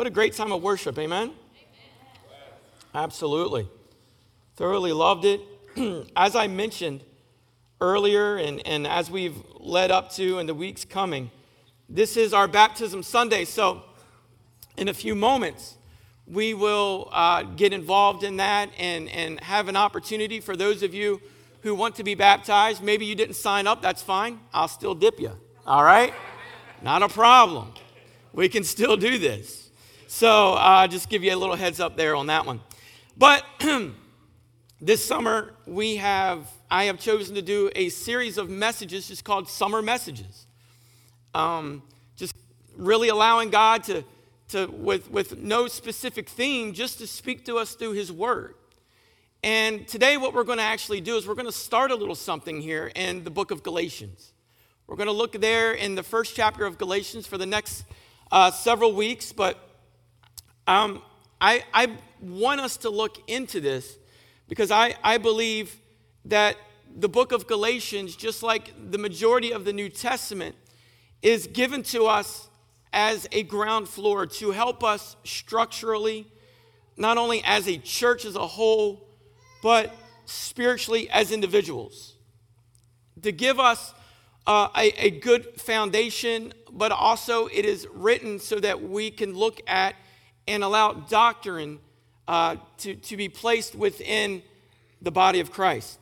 What 0.00 0.06
a 0.06 0.10
great 0.10 0.32
time 0.32 0.50
of 0.50 0.62
worship, 0.62 0.98
amen? 0.98 1.24
amen. 1.24 1.34
Absolutely. 2.94 3.68
Thoroughly 4.56 4.94
loved 4.94 5.26
it. 5.26 5.42
as 6.16 6.34
I 6.34 6.46
mentioned 6.46 7.02
earlier, 7.82 8.36
and, 8.36 8.66
and 8.66 8.86
as 8.86 9.10
we've 9.10 9.36
led 9.58 9.90
up 9.90 10.10
to 10.12 10.38
in 10.38 10.46
the 10.46 10.54
weeks 10.54 10.86
coming, 10.86 11.30
this 11.86 12.16
is 12.16 12.32
our 12.32 12.48
baptism 12.48 13.02
Sunday. 13.02 13.44
So, 13.44 13.82
in 14.78 14.88
a 14.88 14.94
few 14.94 15.14
moments, 15.14 15.76
we 16.26 16.54
will 16.54 17.10
uh, 17.12 17.42
get 17.42 17.74
involved 17.74 18.24
in 18.24 18.38
that 18.38 18.70
and, 18.78 19.06
and 19.10 19.38
have 19.40 19.68
an 19.68 19.76
opportunity 19.76 20.40
for 20.40 20.56
those 20.56 20.82
of 20.82 20.94
you 20.94 21.20
who 21.60 21.74
want 21.74 21.96
to 21.96 22.04
be 22.04 22.14
baptized. 22.14 22.82
Maybe 22.82 23.04
you 23.04 23.14
didn't 23.14 23.36
sign 23.36 23.66
up, 23.66 23.82
that's 23.82 24.00
fine. 24.00 24.40
I'll 24.54 24.66
still 24.66 24.94
dip 24.94 25.20
you. 25.20 25.32
All 25.66 25.84
right? 25.84 26.14
Not 26.80 27.02
a 27.02 27.08
problem. 27.10 27.74
We 28.32 28.48
can 28.48 28.64
still 28.64 28.96
do 28.96 29.18
this. 29.18 29.69
So, 30.12 30.54
uh, 30.54 30.88
just 30.88 31.08
give 31.08 31.22
you 31.22 31.32
a 31.32 31.38
little 31.38 31.54
heads 31.54 31.78
up 31.78 31.96
there 31.96 32.16
on 32.16 32.26
that 32.26 32.44
one. 32.44 32.60
But 33.16 33.44
this 34.80 35.04
summer, 35.04 35.54
we 35.66 35.96
have, 35.96 36.50
I 36.68 36.86
have 36.86 36.98
chosen 36.98 37.36
to 37.36 37.42
do 37.42 37.70
a 37.76 37.90
series 37.90 38.36
of 38.36 38.50
messages 38.50 39.06
just 39.06 39.22
called 39.22 39.48
Summer 39.48 39.80
Messages. 39.80 40.46
Um, 41.32 41.84
just 42.16 42.34
really 42.76 43.08
allowing 43.08 43.50
God 43.50 43.84
to, 43.84 44.02
to 44.48 44.66
with, 44.66 45.08
with 45.12 45.38
no 45.38 45.68
specific 45.68 46.28
theme, 46.28 46.72
just 46.72 46.98
to 46.98 47.06
speak 47.06 47.44
to 47.44 47.58
us 47.58 47.76
through 47.76 47.92
His 47.92 48.10
Word. 48.10 48.56
And 49.44 49.86
today, 49.86 50.16
what 50.16 50.34
we're 50.34 50.42
going 50.42 50.58
to 50.58 50.64
actually 50.64 51.00
do 51.00 51.18
is 51.18 51.28
we're 51.28 51.34
going 51.34 51.46
to 51.46 51.52
start 51.52 51.92
a 51.92 51.96
little 51.96 52.16
something 52.16 52.60
here 52.60 52.90
in 52.96 53.22
the 53.22 53.30
book 53.30 53.52
of 53.52 53.62
Galatians. 53.62 54.32
We're 54.88 54.96
going 54.96 55.06
to 55.06 55.12
look 55.12 55.40
there 55.40 55.72
in 55.72 55.94
the 55.94 56.02
first 56.02 56.34
chapter 56.34 56.66
of 56.66 56.78
Galatians 56.78 57.28
for 57.28 57.38
the 57.38 57.46
next 57.46 57.84
uh, 58.32 58.50
several 58.50 58.92
weeks, 58.92 59.32
but 59.32 59.68
um, 60.70 61.02
I, 61.40 61.64
I 61.74 61.96
want 62.20 62.60
us 62.60 62.76
to 62.78 62.90
look 62.90 63.18
into 63.28 63.60
this 63.60 63.98
because 64.48 64.70
I, 64.70 64.94
I 65.02 65.18
believe 65.18 65.74
that 66.26 66.56
the 66.94 67.08
book 67.08 67.32
of 67.32 67.48
Galatians, 67.48 68.14
just 68.14 68.44
like 68.44 68.72
the 68.92 68.98
majority 68.98 69.52
of 69.52 69.64
the 69.64 69.72
New 69.72 69.88
Testament, 69.88 70.54
is 71.22 71.48
given 71.48 71.82
to 71.84 72.06
us 72.06 72.48
as 72.92 73.28
a 73.32 73.42
ground 73.42 73.88
floor 73.88 74.26
to 74.26 74.52
help 74.52 74.84
us 74.84 75.16
structurally, 75.24 76.28
not 76.96 77.18
only 77.18 77.42
as 77.44 77.66
a 77.66 77.76
church 77.76 78.24
as 78.24 78.36
a 78.36 78.46
whole, 78.46 79.08
but 79.64 79.92
spiritually 80.24 81.10
as 81.10 81.32
individuals. 81.32 82.14
To 83.22 83.32
give 83.32 83.58
us 83.58 83.92
uh, 84.46 84.68
a, 84.76 85.06
a 85.06 85.10
good 85.10 85.60
foundation, 85.60 86.52
but 86.70 86.92
also 86.92 87.46
it 87.48 87.64
is 87.64 87.88
written 87.92 88.38
so 88.38 88.60
that 88.60 88.80
we 88.80 89.10
can 89.10 89.34
look 89.34 89.60
at 89.66 89.96
and 90.50 90.64
allow 90.64 90.92
doctrine 90.92 91.78
uh, 92.26 92.56
to, 92.78 92.94
to 92.96 93.16
be 93.16 93.28
placed 93.28 93.74
within 93.74 94.42
the 95.00 95.10
body 95.10 95.40
of 95.40 95.52
Christ. 95.52 95.98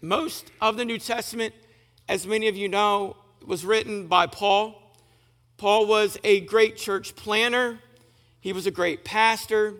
Most 0.00 0.50
of 0.60 0.76
the 0.76 0.84
New 0.84 0.98
Testament, 0.98 1.54
as 2.08 2.26
many 2.26 2.48
of 2.48 2.56
you 2.56 2.68
know, 2.68 3.16
was 3.44 3.64
written 3.64 4.06
by 4.06 4.26
Paul. 4.26 4.80
Paul 5.56 5.86
was 5.86 6.18
a 6.24 6.40
great 6.40 6.76
church 6.76 7.16
planner, 7.16 7.78
he 8.40 8.52
was 8.52 8.66
a 8.66 8.70
great 8.70 9.04
pastor. 9.04 9.74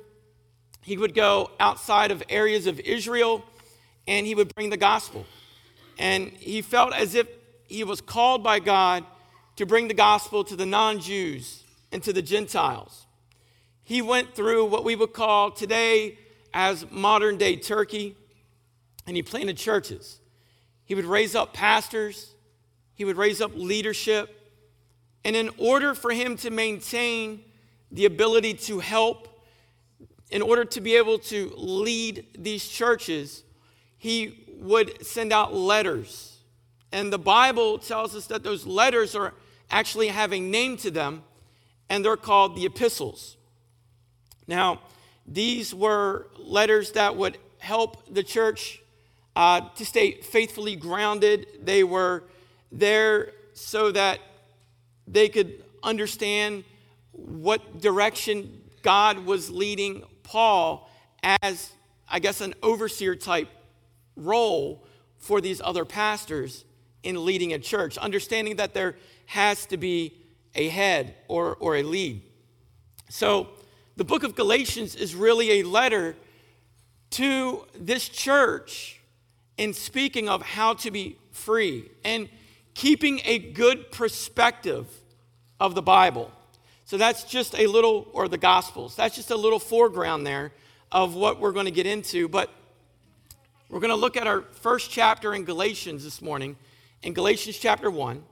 He 0.82 0.96
would 0.96 1.14
go 1.14 1.50
outside 1.60 2.10
of 2.10 2.22
areas 2.30 2.66
of 2.66 2.80
Israel 2.80 3.44
and 4.06 4.26
he 4.26 4.34
would 4.34 4.54
bring 4.54 4.70
the 4.70 4.78
gospel. 4.78 5.26
And 5.98 6.30
he 6.30 6.62
felt 6.62 6.94
as 6.94 7.14
if 7.14 7.28
he 7.66 7.84
was 7.84 8.00
called 8.00 8.42
by 8.42 8.58
God 8.58 9.04
to 9.56 9.66
bring 9.66 9.88
the 9.88 9.94
gospel 9.94 10.44
to 10.44 10.56
the 10.56 10.64
non 10.64 10.98
Jews 10.98 11.62
and 11.92 12.02
to 12.04 12.12
the 12.12 12.22
Gentiles. 12.22 13.04
He 13.88 14.02
went 14.02 14.34
through 14.34 14.66
what 14.66 14.84
we 14.84 14.94
would 14.94 15.14
call 15.14 15.50
today 15.50 16.18
as 16.52 16.84
modern 16.90 17.38
day 17.38 17.56
Turkey, 17.56 18.14
and 19.06 19.16
he 19.16 19.22
planted 19.22 19.56
churches. 19.56 20.20
He 20.84 20.94
would 20.94 21.06
raise 21.06 21.34
up 21.34 21.54
pastors, 21.54 22.34
he 22.94 23.06
would 23.06 23.16
raise 23.16 23.40
up 23.40 23.52
leadership. 23.54 24.34
And 25.24 25.34
in 25.34 25.48
order 25.56 25.94
for 25.94 26.10
him 26.10 26.36
to 26.38 26.50
maintain 26.50 27.42
the 27.90 28.04
ability 28.04 28.54
to 28.54 28.78
help, 28.78 29.42
in 30.30 30.42
order 30.42 30.66
to 30.66 30.80
be 30.80 30.94
able 30.96 31.18
to 31.20 31.52
lead 31.56 32.26
these 32.38 32.68
churches, 32.68 33.42
he 33.96 34.44
would 34.60 35.04
send 35.04 35.32
out 35.32 35.54
letters 35.54 36.38
and 36.92 37.10
the 37.12 37.18
Bible 37.18 37.78
tells 37.78 38.14
us 38.14 38.26
that 38.26 38.42
those 38.42 38.66
letters 38.66 39.14
are 39.14 39.34
actually 39.70 40.08
have 40.08 40.32
a 40.32 40.40
name 40.40 40.76
to 40.78 40.90
them, 40.90 41.22
and 41.88 42.04
they're 42.04 42.16
called 42.16 42.56
the 42.56 42.66
epistles. 42.66 43.37
Now, 44.48 44.80
these 45.26 45.74
were 45.74 46.26
letters 46.38 46.92
that 46.92 47.14
would 47.14 47.38
help 47.58 48.12
the 48.12 48.22
church 48.22 48.82
uh, 49.36 49.68
to 49.76 49.84
stay 49.84 50.20
faithfully 50.22 50.74
grounded. 50.74 51.46
They 51.62 51.84
were 51.84 52.24
there 52.72 53.32
so 53.52 53.92
that 53.92 54.18
they 55.06 55.28
could 55.28 55.62
understand 55.82 56.64
what 57.12 57.80
direction 57.80 58.62
God 58.82 59.26
was 59.26 59.50
leading 59.50 60.02
Paul 60.22 60.90
as, 61.42 61.72
I 62.08 62.18
guess, 62.18 62.40
an 62.40 62.54
overseer 62.62 63.16
type 63.16 63.48
role 64.16 64.84
for 65.18 65.40
these 65.40 65.60
other 65.62 65.84
pastors 65.84 66.64
in 67.02 67.24
leading 67.24 67.52
a 67.52 67.58
church, 67.58 67.98
understanding 67.98 68.56
that 68.56 68.74
there 68.74 68.96
has 69.26 69.66
to 69.66 69.76
be 69.76 70.14
a 70.54 70.68
head 70.68 71.14
or, 71.28 71.56
or 71.56 71.76
a 71.76 71.82
lead. 71.82 72.22
So, 73.08 73.48
the 73.98 74.04
book 74.04 74.22
of 74.22 74.36
Galatians 74.36 74.94
is 74.94 75.16
really 75.16 75.58
a 75.58 75.64
letter 75.64 76.14
to 77.10 77.64
this 77.74 78.08
church 78.08 79.00
in 79.56 79.74
speaking 79.74 80.28
of 80.28 80.40
how 80.40 80.74
to 80.74 80.92
be 80.92 81.18
free 81.32 81.90
and 82.04 82.28
keeping 82.74 83.20
a 83.24 83.40
good 83.40 83.90
perspective 83.90 84.86
of 85.58 85.74
the 85.74 85.82
Bible. 85.82 86.30
So 86.84 86.96
that's 86.96 87.24
just 87.24 87.58
a 87.58 87.66
little, 87.66 88.06
or 88.12 88.28
the 88.28 88.38
Gospels, 88.38 88.94
that's 88.94 89.16
just 89.16 89.32
a 89.32 89.36
little 89.36 89.58
foreground 89.58 90.24
there 90.24 90.52
of 90.92 91.16
what 91.16 91.40
we're 91.40 91.50
going 91.50 91.66
to 91.66 91.72
get 91.72 91.86
into. 91.86 92.28
But 92.28 92.50
we're 93.68 93.80
going 93.80 93.90
to 93.90 93.96
look 93.96 94.16
at 94.16 94.28
our 94.28 94.42
first 94.42 94.92
chapter 94.92 95.34
in 95.34 95.44
Galatians 95.44 96.04
this 96.04 96.22
morning 96.22 96.54
in 97.02 97.14
Galatians 97.14 97.58
chapter 97.58 97.90
1. 97.90 98.22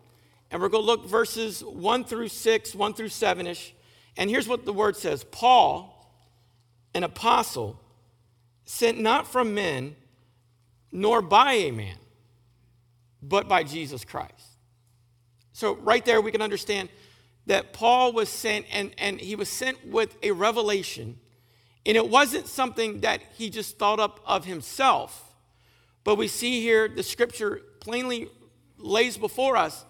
And 0.53 0.63
we're 0.63 0.69
going 0.69 0.85
to 0.85 0.87
look 0.87 1.09
verses 1.09 1.65
1 1.65 2.05
through 2.05 2.29
6, 2.29 2.73
1 2.73 2.95
through 2.95 3.09
7 3.09 3.49
ish. 3.49 3.73
And 4.17 4.31
here's 4.31 4.49
what 4.49 4.65
the 4.65 4.73
word 4.73 4.97
says 4.97 5.25
Paul, 5.25 6.11
an 6.95 7.05
apostle, 7.05 7.81
sent 8.65 9.01
not 9.01 9.27
from 9.27 9.55
men, 9.55 9.97
nor 10.91 11.21
by 11.21 11.53
a 11.53 11.71
man, 11.71 11.97
but 13.23 13.49
by 13.49 13.63
Jesus 13.63 14.05
Christ. 14.05 14.33
So, 15.53 15.77
right 15.77 16.05
there, 16.05 16.21
we 16.21 16.33
can 16.33 16.43
understand 16.43 16.89
that 17.47 17.73
Paul 17.73 18.13
was 18.13 18.29
sent, 18.29 18.67
and, 18.73 18.93
and 18.99 19.21
he 19.21 19.37
was 19.37 19.49
sent 19.49 19.87
with 19.87 20.17
a 20.23 20.33
revelation. 20.33 21.19
And 21.87 21.97
it 21.97 22.09
wasn't 22.09 22.49
something 22.49 23.01
that 23.01 23.23
he 23.37 23.49
just 23.49 23.79
thought 23.79 24.01
up 24.01 24.21
of 24.27 24.45
himself, 24.45 25.35
but 26.03 26.17
we 26.17 26.29
see 26.29 26.61
here 26.61 26.89
the 26.89 27.03
scripture 27.03 27.63
plainly 27.81 28.29
lays 28.79 29.17
before 29.17 29.57
us 29.57 29.85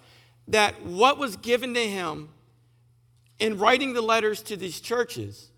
that 0.49 0.85
what 0.85 1.19
was 1.19 1.37
given 1.37 1.75
to 1.75 1.81
him 1.89 2.29
in 3.39 3.59
writing 3.59 3.93
the 3.93 4.03
letters 4.03 4.43
to 4.43 4.57
these 4.57 4.81
churches 4.81 5.51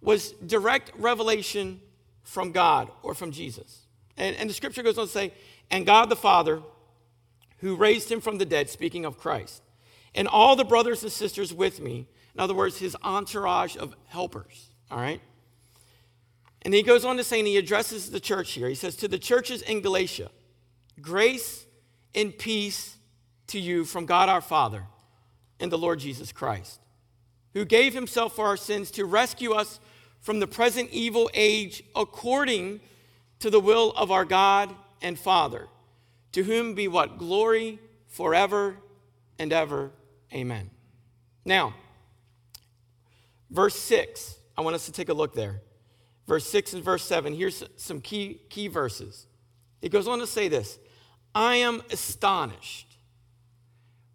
was 0.00 0.32
direct 0.32 0.92
revelation 0.96 1.80
from 2.22 2.52
God 2.52 2.90
or 3.02 3.14
from 3.14 3.32
Jesus. 3.32 3.86
And, 4.16 4.36
and 4.36 4.48
the 4.48 4.54
scripture 4.54 4.82
goes 4.82 4.98
on 4.98 5.06
to 5.06 5.12
say, 5.12 5.32
and 5.70 5.84
God 5.84 6.08
the 6.08 6.16
Father, 6.16 6.62
who 7.58 7.76
raised 7.76 8.10
him 8.10 8.20
from 8.20 8.38
the 8.38 8.44
dead, 8.44 8.70
speaking 8.70 9.04
of 9.04 9.18
Christ, 9.18 9.62
and 10.14 10.28
all 10.28 10.56
the 10.56 10.64
brothers 10.64 11.02
and 11.02 11.12
sisters 11.12 11.52
with 11.52 11.80
me, 11.80 12.06
in 12.34 12.40
other 12.40 12.54
words, 12.54 12.78
his 12.78 12.96
entourage 13.02 13.76
of 13.76 13.94
helpers, 14.06 14.70
all 14.90 14.98
right? 14.98 15.20
And 16.62 16.74
he 16.74 16.82
goes 16.82 17.04
on 17.04 17.16
to 17.16 17.24
say, 17.24 17.38
and 17.38 17.48
he 17.48 17.56
addresses 17.56 18.10
the 18.10 18.20
church 18.20 18.52
here. 18.52 18.68
He 18.68 18.74
says, 18.74 18.96
To 18.96 19.08
the 19.08 19.18
churches 19.18 19.62
in 19.62 19.80
Galatia, 19.80 20.30
grace 21.00 21.66
and 22.14 22.36
peace 22.36 22.96
to 23.48 23.60
you 23.60 23.84
from 23.84 24.06
God 24.06 24.28
our 24.28 24.40
Father 24.40 24.84
and 25.60 25.70
the 25.70 25.78
Lord 25.78 26.00
Jesus 26.00 26.32
Christ, 26.32 26.80
who 27.56 27.64
gave 27.64 27.94
himself 27.94 28.36
for 28.36 28.44
our 28.44 28.56
sins 28.58 28.90
to 28.90 29.06
rescue 29.06 29.52
us 29.52 29.80
from 30.20 30.40
the 30.40 30.46
present 30.46 30.90
evil 30.90 31.30
age 31.32 31.82
according 31.94 32.78
to 33.38 33.48
the 33.48 33.58
will 33.58 33.92
of 33.92 34.10
our 34.10 34.26
God 34.26 34.74
and 35.00 35.18
Father, 35.18 35.66
to 36.32 36.42
whom 36.42 36.74
be 36.74 36.86
what? 36.86 37.16
Glory 37.16 37.78
forever 38.08 38.76
and 39.38 39.54
ever. 39.54 39.90
Amen. 40.34 40.68
Now, 41.46 41.72
verse 43.50 43.76
6, 43.76 44.36
I 44.58 44.60
want 44.60 44.76
us 44.76 44.84
to 44.84 44.92
take 44.92 45.08
a 45.08 45.14
look 45.14 45.34
there. 45.34 45.62
Verse 46.26 46.44
6 46.44 46.74
and 46.74 46.84
verse 46.84 47.04
7, 47.04 47.34
here's 47.34 47.64
some 47.76 48.02
key, 48.02 48.42
key 48.50 48.68
verses. 48.68 49.26
It 49.80 49.88
goes 49.88 50.06
on 50.06 50.18
to 50.18 50.26
say 50.26 50.48
this 50.48 50.78
I 51.34 51.56
am 51.56 51.82
astonished. 51.90 52.98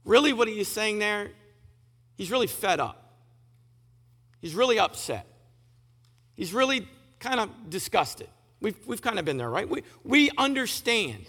Really, 0.06 0.32
what 0.32 0.48
he's 0.48 0.68
saying 0.68 1.00
there, 1.00 1.32
he's 2.14 2.30
really 2.30 2.46
fed 2.46 2.80
up. 2.80 3.01
He's 4.42 4.56
really 4.56 4.80
upset. 4.80 5.28
He's 6.36 6.54
really 6.54 6.88
kind 7.20 7.40
of 7.40 7.50
disgusted. 7.70 8.28
We've, 8.60 8.76
we've 8.88 9.02
kind 9.02 9.20
of 9.20 9.26
been 9.26 9.38
there, 9.38 9.50
right? 9.50 9.70
We, 9.70 9.84
we 10.04 10.32
understand 10.38 11.26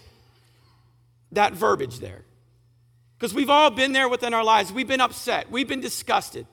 that 1.31 1.53
verbiage 1.53 1.99
there. 1.99 2.23
Because 3.17 3.33
we've 3.33 3.49
all 3.49 3.69
been 3.69 3.93
there 3.93 4.09
within 4.09 4.33
our 4.33 4.43
lives. 4.43 4.71
We've 4.71 4.87
been 4.87 5.01
upset. 5.01 5.49
We've 5.49 5.67
been 5.67 5.81
disgusted. 5.81 6.45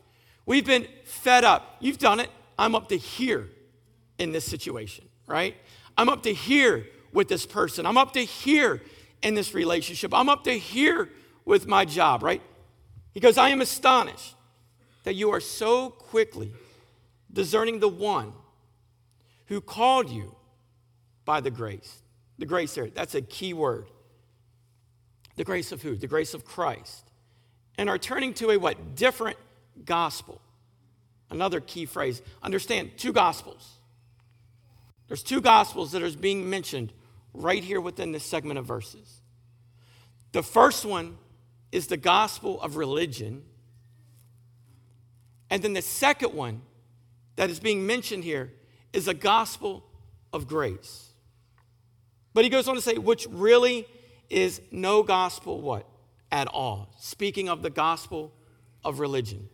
We've 0.47 0.65
been 0.65 0.87
fed 1.05 1.45
up. 1.45 1.77
You've 1.81 1.99
done 1.99 2.21
it. 2.21 2.31
I'm 2.59 2.75
up 2.75 2.89
to 2.91 2.97
here 2.97 3.49
in 4.19 4.33
this 4.33 4.45
situation, 4.45 5.09
right? 5.27 5.56
I'm 5.97 6.09
up 6.09 6.23
to 6.25 6.33
here 6.33 6.87
with 7.13 7.29
this 7.29 7.47
person. 7.47 7.87
I'm 7.87 7.97
up 7.97 8.13
to 8.13 8.21
here 8.21 8.83
in 9.23 9.35
this 9.35 9.55
relationship. 9.55 10.13
I'm 10.15 10.29
up 10.29 10.45
to 10.45 10.53
here 10.53 11.09
with 11.45 11.67
my 11.67 11.85
job, 11.85 12.23
right? 12.23 12.43
He 13.13 13.21
goes, 13.21 13.39
I 13.39 13.49
am 13.49 13.61
astonished 13.61 14.35
that 15.05 15.14
you 15.14 15.31
are 15.31 15.41
so 15.41 15.91
quickly 15.91 16.52
discerning 17.32 17.81
the 17.81 17.88
one 17.88 18.32
who 19.47 19.61
called 19.61 20.11
you 20.11 20.35
by 21.25 21.41
the 21.41 21.50
grace. 21.50 22.02
The 22.38 22.47
grace 22.47 22.75
there, 22.75 22.88
that's 22.88 23.14
a 23.14 23.23
key 23.23 23.52
word. 23.52 23.87
The 25.37 25.44
grace 25.44 25.73
of 25.73 25.82
who? 25.82 25.97
The 25.97 26.06
grace 26.06 26.35
of 26.35 26.44
Christ. 26.44 27.11
And 27.79 27.88
are 27.88 27.99
turning 27.99 28.35
to 28.35 28.50
a 28.50 28.58
what? 28.58 28.94
Different 28.94 29.37
gospel. 29.85 30.41
Another 31.31 31.61
key 31.61 31.87
phrase. 31.87 32.20
Understand, 32.43 32.93
two 32.96 33.12
gospels. 33.12 33.76
There's 35.08 35.23
two 35.23 35.41
gospels 35.41 35.93
that 35.93 36.03
are 36.03 36.11
being 36.11 36.49
mentioned 36.49 36.93
right 37.32 37.62
here 37.62 37.81
within 37.81 38.12
this 38.12 38.25
segment 38.25 38.58
of 38.58 38.67
verses. 38.67 39.20
The 40.32 40.43
first 40.43 40.85
one 40.85 41.17
is 41.73 41.87
the 41.87 41.96
gospel 41.96 42.61
of 42.61 42.76
religion. 42.76 43.43
And 45.50 45.62
then 45.62 45.73
the 45.73 45.82
second 45.82 46.32
one 46.32 46.62
that 47.37 47.50
is 47.50 47.61
being 47.61 47.87
mentioned 47.87 48.25
here 48.25 48.52
is 48.93 49.08
a 49.08 49.14
gospel 49.14 49.85
of 50.32 50.47
grace. 50.47 51.11
But 52.32 52.44
he 52.44 52.50
goes 52.50 52.69
on 52.69 52.76
to 52.76 52.81
say, 52.81 52.97
which 52.97 53.26
really 53.31 53.87
is 54.29 54.61
no 54.70 55.02
gospel 55.02 55.61
what? 55.61 55.87
At 56.31 56.47
all. 56.47 56.94
Speaking 56.99 57.49
of 57.49 57.62
the 57.62 57.70
gospel 57.70 58.32
of 58.85 59.00
religion. 59.00 59.49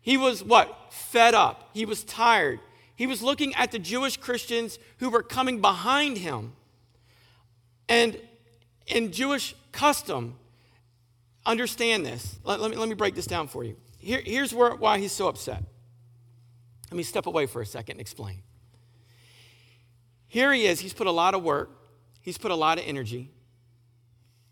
He 0.00 0.16
was 0.16 0.42
what? 0.42 0.92
Fed 0.92 1.34
up. 1.34 1.70
He 1.72 1.84
was 1.84 2.02
tired. 2.02 2.58
He 2.96 3.06
was 3.06 3.22
looking 3.22 3.54
at 3.54 3.70
the 3.70 3.78
Jewish 3.78 4.16
Christians 4.16 4.78
who 4.98 5.10
were 5.10 5.22
coming 5.22 5.60
behind 5.60 6.18
him. 6.18 6.54
And 7.88 8.18
in 8.86 9.12
Jewish 9.12 9.54
custom, 9.70 10.36
understand 11.46 12.04
this. 12.04 12.38
Let, 12.42 12.60
let, 12.60 12.70
me, 12.70 12.76
let 12.76 12.88
me 12.88 12.94
break 12.94 13.14
this 13.14 13.26
down 13.26 13.46
for 13.46 13.62
you. 13.62 13.76
Here, 13.98 14.22
here's 14.24 14.54
where, 14.54 14.74
why 14.74 14.98
he's 14.98 15.12
so 15.12 15.28
upset. 15.28 15.62
Let 16.90 16.96
me 16.96 17.02
step 17.02 17.26
away 17.26 17.46
for 17.46 17.60
a 17.60 17.66
second 17.66 17.94
and 17.94 18.00
explain. 18.00 18.42
Here 20.26 20.52
he 20.52 20.66
is, 20.66 20.80
he's 20.80 20.94
put 20.94 21.06
a 21.06 21.12
lot 21.12 21.34
of 21.34 21.42
work, 21.42 21.70
he's 22.20 22.38
put 22.38 22.50
a 22.50 22.54
lot 22.54 22.78
of 22.78 22.84
energy 22.86 23.30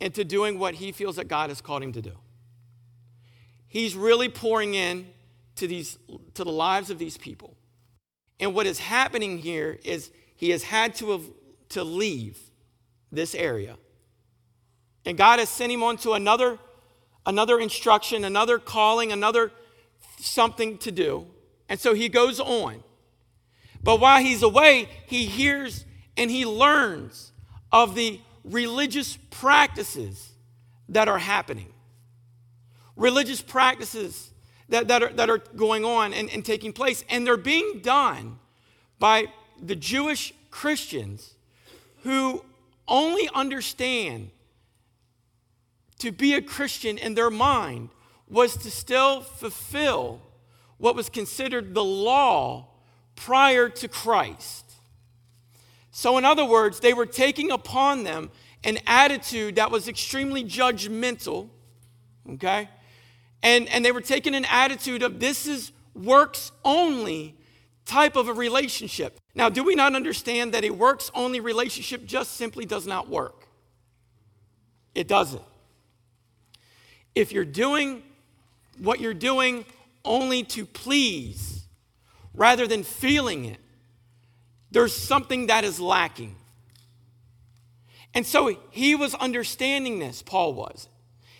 into 0.00 0.24
doing 0.24 0.58
what 0.58 0.74
he 0.74 0.92
feels 0.92 1.16
that 1.16 1.28
God 1.28 1.50
has 1.50 1.60
called 1.60 1.82
him 1.82 1.92
to 1.92 2.02
do. 2.02 2.12
He's 3.68 3.94
really 3.94 4.28
pouring 4.28 4.74
in 4.74 5.06
to, 5.56 5.66
these, 5.66 5.98
to 6.34 6.44
the 6.44 6.52
lives 6.52 6.90
of 6.90 6.98
these 6.98 7.16
people. 7.16 7.56
And 8.38 8.54
what 8.54 8.66
is 8.66 8.78
happening 8.78 9.38
here 9.38 9.78
is 9.84 10.10
he 10.34 10.50
has 10.50 10.62
had 10.62 10.94
to, 10.96 11.12
have, 11.12 11.24
to 11.70 11.84
leave 11.84 12.38
this 13.10 13.34
area. 13.34 13.76
And 15.04 15.16
God 15.16 15.38
has 15.38 15.48
sent 15.48 15.72
him 15.72 15.82
on 15.82 15.96
to 15.98 16.12
another, 16.12 16.58
another 17.26 17.58
instruction, 17.58 18.24
another 18.24 18.58
calling, 18.58 19.12
another 19.12 19.52
something 20.18 20.78
to 20.78 20.90
do. 20.90 21.26
And 21.68 21.78
so 21.78 21.92
he 21.92 22.08
goes 22.08 22.40
on. 22.40 22.82
But 23.82 24.00
while 24.00 24.22
he's 24.22 24.42
away, 24.42 24.88
he 25.06 25.26
hears 25.26 25.84
and 26.16 26.30
he 26.30 26.46
learns 26.46 27.32
of 27.70 27.94
the 27.94 28.20
religious 28.44 29.18
practices 29.30 30.30
that 30.88 31.08
are 31.08 31.18
happening. 31.18 31.72
Religious 32.94 33.42
practices 33.42 34.30
that, 34.68 34.88
that, 34.88 35.02
are, 35.02 35.12
that 35.12 35.28
are 35.28 35.38
going 35.38 35.84
on 35.84 36.14
and, 36.14 36.30
and 36.30 36.44
taking 36.44 36.72
place. 36.72 37.04
And 37.10 37.26
they're 37.26 37.36
being 37.36 37.80
done 37.80 38.38
by 38.98 39.26
the 39.60 39.76
Jewish 39.76 40.32
Christians 40.50 41.34
who 42.02 42.44
only 42.88 43.28
understand 43.34 44.30
to 45.98 46.12
be 46.12 46.34
a 46.34 46.42
Christian 46.42 46.98
in 46.98 47.14
their 47.14 47.30
mind 47.30 47.90
was 48.28 48.56
to 48.58 48.70
still 48.70 49.20
fulfill 49.20 50.20
what 50.78 50.94
was 50.94 51.08
considered 51.08 51.74
the 51.74 51.84
law 51.84 52.68
prior 53.14 53.68
to 53.68 53.88
Christ. 53.88 54.74
So, 55.90 56.18
in 56.18 56.24
other 56.24 56.44
words, 56.44 56.80
they 56.80 56.92
were 56.92 57.06
taking 57.06 57.50
upon 57.50 58.04
them 58.04 58.30
an 58.64 58.78
attitude 58.86 59.56
that 59.56 59.70
was 59.70 59.88
extremely 59.88 60.44
judgmental, 60.44 61.48
okay? 62.28 62.68
And, 63.42 63.68
and 63.68 63.84
they 63.84 63.92
were 63.92 64.00
taking 64.00 64.34
an 64.34 64.44
attitude 64.46 65.02
of 65.02 65.20
this 65.20 65.46
is 65.46 65.72
works 65.94 66.52
only 66.64 67.34
type 67.86 68.16
of 68.16 68.28
a 68.28 68.34
relationship. 68.34 69.20
Now, 69.34 69.48
do 69.48 69.62
we 69.62 69.74
not 69.74 69.94
understand 69.94 70.52
that 70.52 70.64
a 70.64 70.70
works 70.70 71.10
only 71.14 71.40
relationship 71.40 72.04
just 72.04 72.32
simply 72.32 72.66
does 72.66 72.86
not 72.86 73.08
work? 73.08 73.46
It 74.94 75.08
doesn't. 75.08 75.42
If 77.16 77.32
you're 77.32 77.44
doing 77.44 78.04
what 78.78 79.00
you're 79.00 79.14
doing 79.14 79.64
only 80.04 80.44
to 80.44 80.66
please, 80.66 81.64
rather 82.34 82.68
than 82.68 82.84
feeling 82.84 83.46
it, 83.46 83.58
there's 84.70 84.94
something 84.94 85.46
that 85.46 85.64
is 85.64 85.80
lacking. 85.80 86.36
And 88.14 88.26
so 88.26 88.56
he 88.70 88.94
was 88.94 89.14
understanding 89.14 89.98
this, 89.98 90.22
Paul 90.22 90.54
was. 90.54 90.88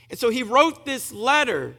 And 0.09 0.19
so 0.19 0.31
he 0.31 0.43
wrote 0.43 0.87
this 0.87 1.13
letter, 1.13 1.75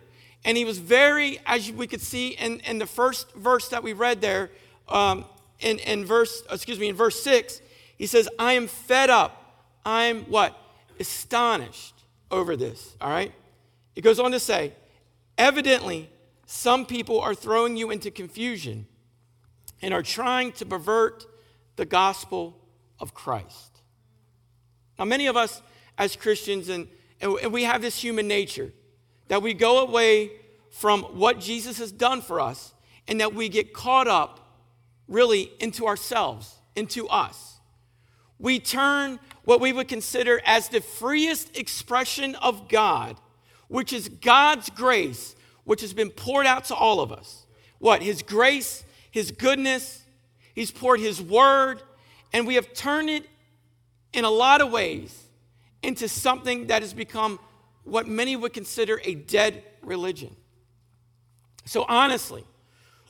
and 0.46 0.56
he 0.56 0.64
was 0.64 0.78
very, 0.78 1.40
as 1.46 1.72
we 1.72 1.88
could 1.88 2.02
see 2.02 2.30
in, 2.30 2.60
in 2.62 2.78
the 2.78 2.86
first 2.86 3.34
verse 3.34 3.70
that 3.70 3.82
we 3.82 3.94
read 3.94 4.22
there, 4.22 4.52
um, 4.88 5.26
in, 5.60 5.80
in 5.80 6.06
verse, 6.06 6.44
excuse 6.52 6.80
me, 6.80 6.90
in 6.90 6.96
verse 6.96 7.22
6, 7.24 7.62
he 7.98 8.06
says, 8.06 8.30
I 8.38 8.54
am 8.54 8.68
fed 8.68 9.10
up. 9.10 9.66
I'm 9.84 10.22
what? 10.26 10.56
Astonished 11.00 11.96
over 12.30 12.56
this, 12.56 12.96
all 13.02 13.10
right? 13.10 13.34
It 13.98 14.02
goes 14.02 14.20
on 14.20 14.32
to 14.34 14.40
say, 14.40 14.74
evidently, 15.40 16.08
some 16.46 16.86
people 16.86 17.20
are 17.20 17.34
throwing 17.34 17.76
you 17.76 17.90
into 17.90 18.12
confusion 18.12 18.86
and 19.82 19.92
are 19.92 20.04
trying 20.04 20.52
to 20.52 20.68
pervert 20.68 21.26
the 21.78 21.86
gospel 21.86 22.60
of 23.00 23.16
Christ. 23.16 23.82
Now, 25.00 25.06
many 25.06 25.26
of 25.26 25.36
us 25.36 25.64
as 25.98 26.16
Christians, 26.16 26.70
and, 26.70 26.88
and 27.20 27.52
we 27.52 27.64
have 27.64 27.82
this 27.82 28.00
human 28.00 28.28
nature 28.28 28.72
that 29.30 29.42
we 29.42 29.56
go 29.56 29.80
away 29.80 30.30
from 30.70 31.02
what 31.02 31.40
Jesus 31.40 31.80
has 31.80 31.92
done 31.92 32.22
for 32.22 32.40
us 32.40 32.76
and 33.08 33.20
that 33.20 33.34
we 33.34 33.50
get 33.50 33.74
caught 33.74 34.08
up 34.08 34.62
really 35.08 35.52
into 35.60 35.88
ourselves, 35.88 36.54
into 36.76 37.08
us. 37.08 37.60
We 38.38 38.60
turn 38.60 39.20
what 39.44 39.60
we 39.60 39.74
would 39.74 39.88
consider 39.88 40.40
as 40.46 40.70
the 40.70 40.82
freest 40.82 41.58
expression 41.58 42.36
of 42.36 42.70
God, 42.70 43.20
which 43.68 43.94
is 43.94 44.10
God's 44.10 44.70
grace, 44.70 45.36
which 45.64 45.82
has 45.82 45.94
been 45.94 46.10
poured 46.10 46.46
out 46.46 46.66
to 46.66 46.76
all 46.76 47.00
of 47.00 47.12
us. 47.12 47.46
What? 47.80 48.02
His 48.02 48.22
grace 48.22 48.84
his 49.18 49.32
goodness, 49.32 50.04
He's 50.54 50.70
poured 50.70 51.00
His 51.00 51.20
word, 51.20 51.82
and 52.32 52.46
we 52.46 52.54
have 52.54 52.72
turned 52.74 53.10
it 53.10 53.26
in 54.14 54.26
a 54.26 54.30
lot 54.30 54.62
of 54.62 54.72
ways 54.72 55.24
into 55.82 56.08
something 56.08 56.68
that 56.68 56.84
has 56.84 56.94
become 56.94 57.40
what 57.84 58.08
many 58.08 58.36
would 58.36 58.54
consider 58.54 59.02
a 59.04 59.16
dead 59.16 59.64
religion. 59.82 60.36
So, 61.66 61.84
honestly, 61.90 62.44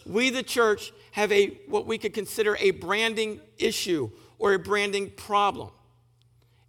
we, 0.06 0.30
the 0.30 0.44
church, 0.44 0.94
have 1.12 1.30
a 1.34 1.48
what 1.68 1.86
we 1.86 1.98
could 1.98 2.14
consider 2.14 2.56
a 2.58 2.72
branding 2.72 3.42
issue 3.58 4.10
or 4.40 4.54
a 4.54 4.60
branding 4.60 5.10
problem. 5.10 5.72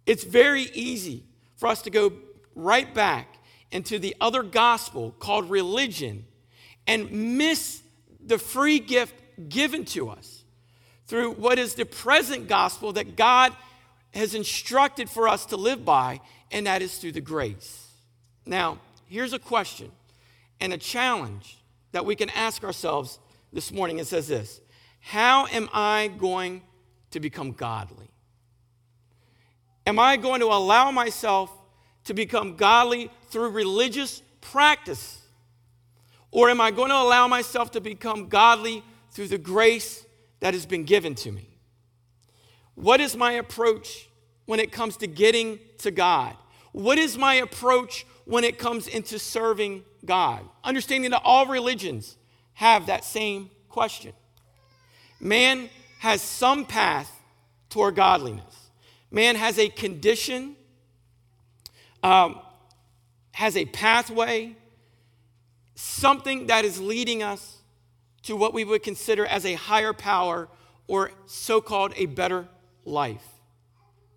It's 0.05 0.25
very 0.25 0.63
easy 0.73 1.23
for 1.55 1.67
us 1.67 1.81
to 1.83 1.89
go 1.89 2.11
right 2.55 2.93
back 2.93 3.37
into 3.71 3.99
the 3.99 4.15
other 4.19 4.43
gospel 4.43 5.15
called 5.19 5.49
religion 5.49 6.25
and 6.87 7.37
miss 7.37 7.81
the 8.25 8.37
free 8.37 8.79
gift 8.79 9.13
given 9.47 9.85
to 9.85 10.09
us 10.09 10.43
through 11.05 11.31
what 11.31 11.57
is 11.59 11.75
the 11.75 11.85
present 11.85 12.47
gospel 12.47 12.93
that 12.93 13.15
God 13.15 13.53
has 14.13 14.33
instructed 14.33 15.09
for 15.09 15.27
us 15.27 15.45
to 15.47 15.57
live 15.57 15.85
by, 15.85 16.19
and 16.51 16.67
that 16.67 16.81
is 16.81 16.97
through 16.97 17.11
the 17.11 17.21
grace. 17.21 17.87
Now, 18.45 18.79
here's 19.07 19.33
a 19.33 19.39
question 19.39 19.91
and 20.59 20.73
a 20.73 20.77
challenge 20.77 21.57
that 21.91 22.05
we 22.05 22.15
can 22.15 22.29
ask 22.31 22.63
ourselves 22.63 23.19
this 23.53 23.71
morning. 23.71 23.99
It 23.99 24.07
says 24.07 24.27
this 24.27 24.61
How 24.99 25.47
am 25.47 25.69
I 25.73 26.11
going 26.17 26.61
to 27.11 27.19
become 27.19 27.51
godly? 27.51 28.09
Am 29.85 29.97
I 29.99 30.17
going 30.17 30.41
to 30.41 30.47
allow 30.47 30.91
myself 30.91 31.51
to 32.05 32.13
become 32.13 32.55
godly 32.55 33.11
through 33.29 33.49
religious 33.49 34.21
practice? 34.41 35.21
Or 36.31 36.49
am 36.49 36.61
I 36.61 36.71
going 36.71 36.89
to 36.89 36.95
allow 36.95 37.27
myself 37.27 37.71
to 37.71 37.81
become 37.81 38.27
godly 38.27 38.83
through 39.11 39.27
the 39.27 39.37
grace 39.37 40.05
that 40.39 40.53
has 40.53 40.65
been 40.65 40.83
given 40.83 41.15
to 41.15 41.31
me? 41.31 41.49
What 42.75 43.01
is 43.01 43.15
my 43.15 43.33
approach 43.33 44.07
when 44.45 44.59
it 44.59 44.71
comes 44.71 44.97
to 44.97 45.07
getting 45.07 45.59
to 45.79 45.91
God? 45.91 46.35
What 46.71 46.97
is 46.97 47.17
my 47.17 47.35
approach 47.35 48.05
when 48.25 48.43
it 48.43 48.57
comes 48.57 48.87
into 48.87 49.19
serving 49.19 49.83
God? 50.05 50.45
Understanding 50.63 51.11
that 51.11 51.21
all 51.23 51.45
religions 51.45 52.15
have 52.53 52.85
that 52.85 53.03
same 53.03 53.49
question. 53.67 54.13
Man 55.19 55.69
has 55.99 56.21
some 56.21 56.65
path 56.65 57.11
toward 57.69 57.95
godliness. 57.95 58.69
Man 59.11 59.35
has 59.35 59.57
a 59.59 59.69
condition, 59.69 60.55
um, 62.03 62.39
has 63.31 63.55
a 63.55 63.65
pathway, 63.65 64.55
something 65.75 66.47
that 66.47 66.65
is 66.65 66.79
leading 66.79 67.23
us 67.23 67.57
to 68.23 68.35
what 68.35 68.53
we 68.53 68.63
would 68.63 68.83
consider 68.83 69.25
as 69.25 69.45
a 69.45 69.53
higher 69.53 69.93
power 69.93 70.47
or 70.87 71.11
so 71.25 71.61
called 71.61 71.93
a 71.95 72.05
better 72.05 72.47
life. 72.85 73.25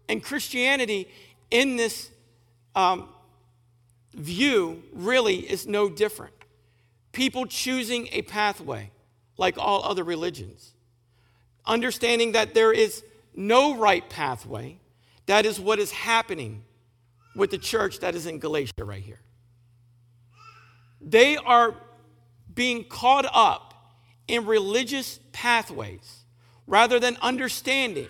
And 0.08 0.22
Christianity, 0.22 1.08
in 1.50 1.76
this 1.76 2.10
um, 2.74 3.08
view, 4.14 4.82
really 4.92 5.36
is 5.36 5.66
no 5.66 5.88
different. 5.88 6.34
People 7.12 7.46
choosing 7.46 8.08
a 8.12 8.22
pathway 8.22 8.90
like 9.36 9.56
all 9.58 9.84
other 9.84 10.04
religions, 10.04 10.72
understanding 11.66 12.32
that 12.32 12.54
there 12.54 12.72
is 12.72 13.04
no 13.34 13.76
right 13.76 14.08
pathway. 14.08 14.78
That 15.26 15.46
is 15.46 15.60
what 15.60 15.78
is 15.78 15.90
happening 15.92 16.64
with 17.34 17.50
the 17.50 17.58
church 17.58 18.00
that 18.00 18.14
is 18.14 18.26
in 18.26 18.38
Galatia 18.38 18.84
right 18.84 19.02
here. 19.02 19.20
They 21.00 21.36
are 21.36 21.74
being 22.54 22.84
caught 22.84 23.26
up 23.32 23.74
in 24.28 24.46
religious 24.46 25.18
pathways 25.32 26.24
rather 26.66 27.00
than 27.00 27.16
understanding 27.20 28.08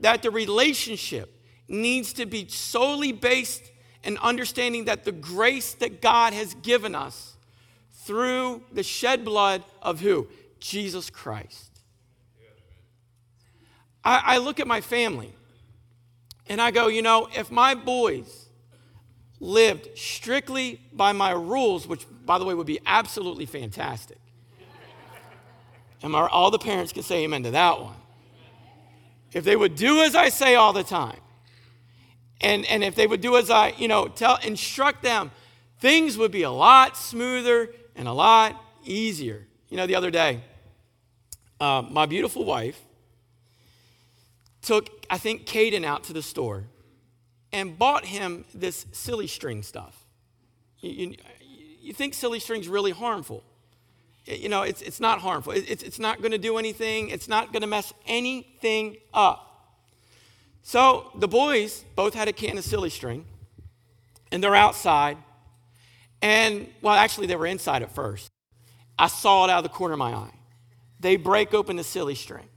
that 0.00 0.22
the 0.22 0.30
relationship 0.30 1.32
needs 1.68 2.12
to 2.14 2.26
be 2.26 2.46
solely 2.48 3.12
based 3.12 3.72
in 4.04 4.18
understanding 4.18 4.84
that 4.84 5.04
the 5.04 5.12
grace 5.12 5.74
that 5.74 6.00
God 6.00 6.32
has 6.32 6.54
given 6.54 6.94
us 6.94 7.36
through 7.92 8.62
the 8.72 8.82
shed 8.82 9.24
blood 9.24 9.64
of 9.82 10.00
who? 10.00 10.28
Jesus 10.60 11.10
Christ. 11.10 11.80
I, 14.04 14.22
I 14.24 14.38
look 14.38 14.60
at 14.60 14.66
my 14.68 14.80
family 14.80 15.34
and 16.48 16.60
I 16.60 16.70
go, 16.70 16.86
you 16.86 17.02
know, 17.02 17.28
if 17.36 17.50
my 17.50 17.74
boys 17.74 18.45
lived 19.40 19.96
strictly 19.96 20.80
by 20.92 21.12
my 21.12 21.30
rules, 21.30 21.86
which, 21.86 22.06
by 22.24 22.38
the 22.38 22.44
way, 22.44 22.54
would 22.54 22.66
be 22.66 22.80
absolutely 22.86 23.46
fantastic. 23.46 24.18
And 26.02 26.14
all 26.14 26.50
the 26.50 26.58
parents 26.58 26.92
can 26.92 27.02
say 27.02 27.24
amen 27.24 27.42
to 27.44 27.50
that 27.52 27.80
one 27.80 27.96
if 29.36 29.44
they 29.44 29.54
would 29.54 29.74
do 29.74 30.00
as 30.00 30.14
I 30.14 30.30
say 30.30 30.54
all 30.54 30.72
the 30.72 30.82
time, 30.82 31.20
and, 32.40 32.64
and 32.66 32.82
if 32.82 32.94
they 32.94 33.06
would 33.06 33.20
do 33.20 33.36
as 33.36 33.50
I, 33.50 33.74
you 33.76 33.86
know, 33.86 34.08
tell, 34.08 34.36
instruct 34.36 35.02
them, 35.02 35.30
things 35.78 36.16
would 36.16 36.30
be 36.30 36.42
a 36.42 36.50
lot 36.50 36.96
smoother 36.96 37.70
and 37.94 38.08
a 38.08 38.12
lot 38.12 38.58
easier. 38.82 39.46
You 39.68 39.76
know, 39.76 39.86
the 39.86 39.94
other 39.94 40.10
day, 40.10 40.40
uh, 41.60 41.82
my 41.90 42.06
beautiful 42.06 42.44
wife 42.44 42.80
took, 44.62 45.04
I 45.10 45.18
think, 45.18 45.44
Caden 45.44 45.84
out 45.84 46.04
to 46.04 46.14
the 46.14 46.22
store 46.22 46.64
and 47.56 47.78
bought 47.78 48.04
him 48.04 48.44
this 48.54 48.86
silly 48.92 49.26
string 49.26 49.62
stuff. 49.62 50.04
You, 50.80 50.90
you, 50.90 51.16
you 51.80 51.92
think 51.92 52.14
silly 52.14 52.38
string's 52.38 52.68
really 52.68 52.92
harmful 52.92 53.42
you 54.26 54.48
know, 54.48 54.62
it's, 54.62 54.82
it's 54.82 55.00
not 55.00 55.20
harmful. 55.20 55.52
It's, 55.52 55.82
it's 55.82 55.98
not 55.98 56.18
going 56.18 56.32
to 56.32 56.38
do 56.38 56.58
anything. 56.58 57.10
It's 57.10 57.28
not 57.28 57.52
going 57.52 57.60
to 57.60 57.68
mess 57.68 57.92
anything 58.06 58.96
up. 59.14 59.42
So 60.62 61.12
the 61.14 61.28
boys 61.28 61.84
both 61.94 62.14
had 62.14 62.26
a 62.26 62.32
can 62.32 62.58
of 62.58 62.64
silly 62.64 62.90
string, 62.90 63.24
and 64.32 64.42
they're 64.42 64.56
outside. 64.56 65.16
And, 66.20 66.68
well, 66.82 66.94
actually, 66.94 67.28
they 67.28 67.36
were 67.36 67.46
inside 67.46 67.82
at 67.82 67.94
first. 67.94 68.28
I 68.98 69.06
saw 69.06 69.44
it 69.44 69.50
out 69.50 69.58
of 69.58 69.62
the 69.62 69.68
corner 69.68 69.92
of 69.92 69.98
my 69.98 70.12
eye. 70.12 70.34
They 70.98 71.16
break 71.16 71.54
open 71.54 71.76
the 71.76 71.84
silly 71.84 72.16
string. 72.16 72.48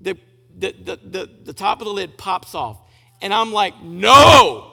The, 0.00 0.16
the, 0.56 0.72
the, 0.72 0.96
the, 0.96 1.30
the 1.44 1.52
top 1.52 1.82
of 1.82 1.86
the 1.86 1.92
lid 1.92 2.16
pops 2.16 2.54
off. 2.54 2.78
And 3.22 3.34
I'm 3.34 3.52
like, 3.52 3.80
no, 3.82 4.72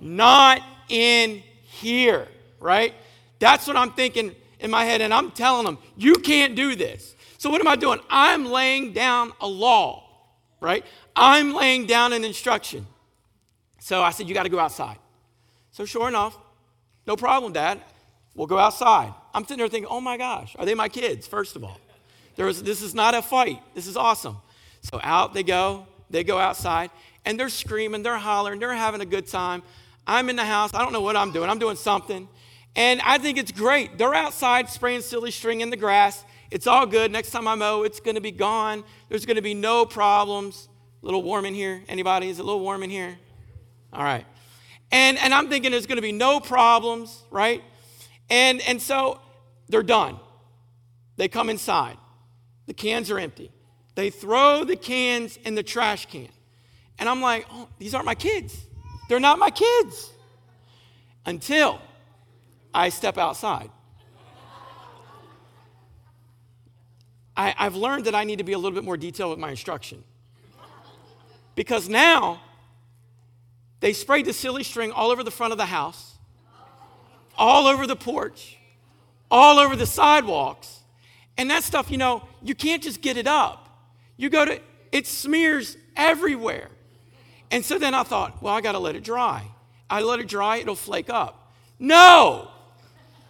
not 0.00 0.62
in 0.88 1.42
here, 1.64 2.28
right? 2.60 2.94
That's 3.38 3.66
what 3.66 3.76
I'm 3.76 3.92
thinking 3.92 4.34
in 4.60 4.70
my 4.70 4.84
head 4.84 5.00
and 5.00 5.14
I'm 5.14 5.30
telling 5.30 5.64
them, 5.64 5.78
you 5.96 6.14
can't 6.14 6.56
do 6.56 6.74
this. 6.74 7.14
So 7.38 7.50
what 7.50 7.60
am 7.60 7.68
I 7.68 7.76
doing? 7.76 8.00
I'm 8.10 8.46
laying 8.46 8.92
down 8.92 9.32
a 9.40 9.46
law, 9.46 10.04
right? 10.60 10.84
I'm 11.14 11.54
laying 11.54 11.86
down 11.86 12.12
an 12.12 12.24
instruction. 12.24 12.86
So 13.78 14.02
I 14.02 14.10
said, 14.10 14.28
you 14.28 14.34
got 14.34 14.42
to 14.42 14.48
go 14.48 14.58
outside. 14.58 14.98
So 15.70 15.84
sure 15.84 16.08
enough, 16.08 16.36
no 17.06 17.14
problem, 17.16 17.52
Dad. 17.52 17.80
We'll 18.34 18.48
go 18.48 18.58
outside. 18.58 19.14
I'm 19.32 19.44
sitting 19.44 19.58
there 19.58 19.68
thinking, 19.68 19.88
oh 19.90 20.00
my 20.00 20.16
gosh, 20.16 20.56
are 20.58 20.66
they 20.66 20.74
my 20.74 20.88
kids, 20.88 21.26
first 21.26 21.54
of 21.54 21.62
all? 21.62 21.78
There 22.36 22.46
was, 22.46 22.62
this 22.62 22.82
is 22.82 22.94
not 22.94 23.14
a 23.14 23.22
fight. 23.22 23.60
This 23.74 23.86
is 23.86 23.96
awesome. 23.96 24.38
So 24.82 25.00
out 25.02 25.34
they 25.34 25.42
go. 25.42 25.86
They 26.10 26.24
go 26.24 26.38
outside 26.38 26.90
and 27.24 27.38
they're 27.38 27.48
screaming, 27.48 28.02
they're 28.02 28.18
hollering, 28.18 28.60
they're 28.60 28.74
having 28.74 29.00
a 29.00 29.06
good 29.06 29.26
time. 29.26 29.62
I'm 30.06 30.30
in 30.30 30.36
the 30.36 30.44
house. 30.44 30.72
I 30.72 30.82
don't 30.82 30.92
know 30.92 31.02
what 31.02 31.16
I'm 31.16 31.32
doing. 31.32 31.50
I'm 31.50 31.58
doing 31.58 31.76
something. 31.76 32.28
And 32.74 33.00
I 33.02 33.18
think 33.18 33.38
it's 33.38 33.52
great. 33.52 33.98
They're 33.98 34.14
outside 34.14 34.70
spraying 34.70 35.02
silly 35.02 35.30
string 35.30 35.60
in 35.60 35.70
the 35.70 35.76
grass. 35.76 36.24
It's 36.50 36.66
all 36.66 36.86
good. 36.86 37.12
Next 37.12 37.30
time 37.30 37.46
I 37.46 37.54
mow, 37.54 37.82
it's 37.82 38.00
going 38.00 38.14
to 38.14 38.20
be 38.20 38.30
gone. 38.30 38.84
There's 39.08 39.26
going 39.26 39.36
to 39.36 39.42
be 39.42 39.52
no 39.52 39.84
problems. 39.84 40.68
A 41.02 41.06
little 41.06 41.22
warm 41.22 41.44
in 41.44 41.54
here. 41.54 41.82
Anybody? 41.88 42.30
Is 42.30 42.38
it 42.38 42.42
a 42.42 42.44
little 42.44 42.60
warm 42.60 42.82
in 42.82 42.90
here? 42.90 43.18
All 43.92 44.02
right. 44.02 44.24
And, 44.90 45.18
and 45.18 45.34
I'm 45.34 45.50
thinking 45.50 45.70
there's 45.72 45.86
going 45.86 45.96
to 45.96 46.02
be 46.02 46.12
no 46.12 46.40
problems, 46.40 47.22
right? 47.30 47.62
And, 48.30 48.60
and 48.62 48.80
so 48.80 49.20
they're 49.68 49.82
done. 49.82 50.18
They 51.16 51.28
come 51.28 51.50
inside. 51.50 51.98
The 52.66 52.74
cans 52.74 53.10
are 53.10 53.18
empty. 53.18 53.50
They 53.94 54.10
throw 54.10 54.64
the 54.64 54.76
cans 54.76 55.36
in 55.44 55.54
the 55.54 55.62
trash 55.62 56.06
can. 56.06 56.28
And 56.98 57.08
I'm 57.08 57.20
like, 57.20 57.46
oh, 57.50 57.68
these 57.78 57.94
aren't 57.94 58.06
my 58.06 58.14
kids. 58.14 58.66
They're 59.08 59.20
not 59.20 59.38
my 59.38 59.50
kids. 59.50 60.10
Until 61.24 61.80
I 62.74 62.88
step 62.88 63.18
outside. 63.18 63.70
I, 67.36 67.50
have 67.56 67.76
learned 67.76 68.06
that 68.06 68.16
I 68.16 68.24
need 68.24 68.38
to 68.38 68.44
be 68.44 68.52
a 68.52 68.58
little 68.58 68.74
bit 68.74 68.82
more 68.82 68.96
detailed 68.96 69.30
with 69.30 69.38
my 69.38 69.50
instruction. 69.50 70.02
Because 71.54 71.88
now 71.88 72.40
they 73.78 73.92
sprayed 73.92 74.26
the 74.26 74.32
silly 74.32 74.64
string 74.64 74.90
all 74.90 75.10
over 75.10 75.22
the 75.22 75.30
front 75.30 75.52
of 75.52 75.58
the 75.58 75.66
house, 75.66 76.16
all 77.36 77.68
over 77.68 77.86
the 77.86 77.94
porch, 77.94 78.58
all 79.30 79.60
over 79.60 79.76
the 79.76 79.86
sidewalks. 79.86 80.80
And 81.36 81.48
that 81.50 81.62
stuff, 81.62 81.90
you 81.92 81.98
know, 81.98 82.26
you 82.42 82.56
can't 82.56 82.82
just 82.82 83.00
get 83.00 83.16
it 83.16 83.28
up. 83.28 83.68
You 84.16 84.30
go 84.30 84.44
to, 84.44 84.60
it 84.90 85.06
smears 85.06 85.76
everywhere. 85.96 86.70
And 87.50 87.64
so 87.64 87.78
then 87.78 87.94
I 87.94 88.02
thought, 88.02 88.42
well, 88.42 88.54
I 88.54 88.60
got 88.60 88.72
to 88.72 88.78
let 88.78 88.94
it 88.94 89.04
dry. 89.04 89.44
I 89.88 90.02
let 90.02 90.20
it 90.20 90.28
dry, 90.28 90.58
it'll 90.58 90.74
flake 90.74 91.08
up. 91.08 91.52
No! 91.78 92.50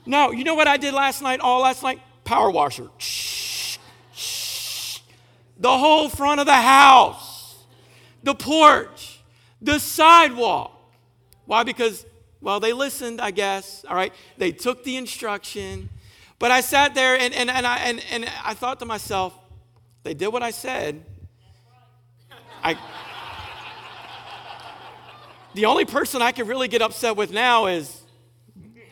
No, 0.07 0.31
you 0.31 0.43
know 0.43 0.55
what 0.55 0.67
I 0.67 0.77
did 0.77 0.95
last 0.95 1.23
night, 1.23 1.41
all 1.41 1.61
last 1.61 1.83
night? 1.83 2.01
Power 2.25 2.51
washer. 2.51 2.89
Shh, 2.99 3.79
shh. 4.13 5.01
The 5.59 5.77
whole 5.77 6.09
front 6.09 6.41
of 6.41 6.47
the 6.47 6.55
house, 6.55 7.57
the 8.23 8.35
porch, 8.35 9.21
the 9.61 9.79
sidewalk. 9.79 10.73
Why? 11.45 11.63
Because, 11.63 12.07
well, 12.41 12.59
they 12.59 12.73
listened, 12.73 13.21
I 13.21 13.31
guess, 13.31 13.85
all 13.89 13.95
right? 13.97 14.13
They 14.37 14.53
took 14.53 14.85
the 14.85 14.97
instruction. 14.97 15.91
But 16.39 16.51
I 16.51 16.61
sat 16.61 16.95
there 16.95 17.19
and, 17.19 17.35
and, 17.35 17.51
and, 17.51 17.67
I, 17.67 17.77
and, 17.79 18.03
and 18.11 18.31
I 18.45 18.55
thought 18.55 18.79
to 18.81 18.87
myself, 18.87 19.39
they 20.05 20.15
did 20.15 20.29
what 20.29 20.43
I 20.43 20.53
said. 20.53 21.05
I, 22.63 22.79
the 25.59 25.67
only 25.67 25.85
person 25.85 26.23
I 26.23 26.31
can 26.31 26.47
really 26.47 26.69
get 26.69 26.83
upset 26.83 27.17
with 27.17 27.33
now 27.33 27.67
is 27.67 28.03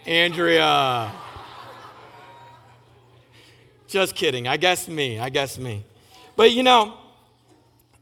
Andrea. 0.05 1.13
Just 3.87 4.17
kidding. 4.17 4.49
I 4.49 4.57
guess 4.57 4.89
me. 4.89 5.21
I 5.21 5.29
guess 5.29 5.59
me. 5.59 5.85
But 6.35 6.51
you 6.51 6.65
know, 6.65 6.95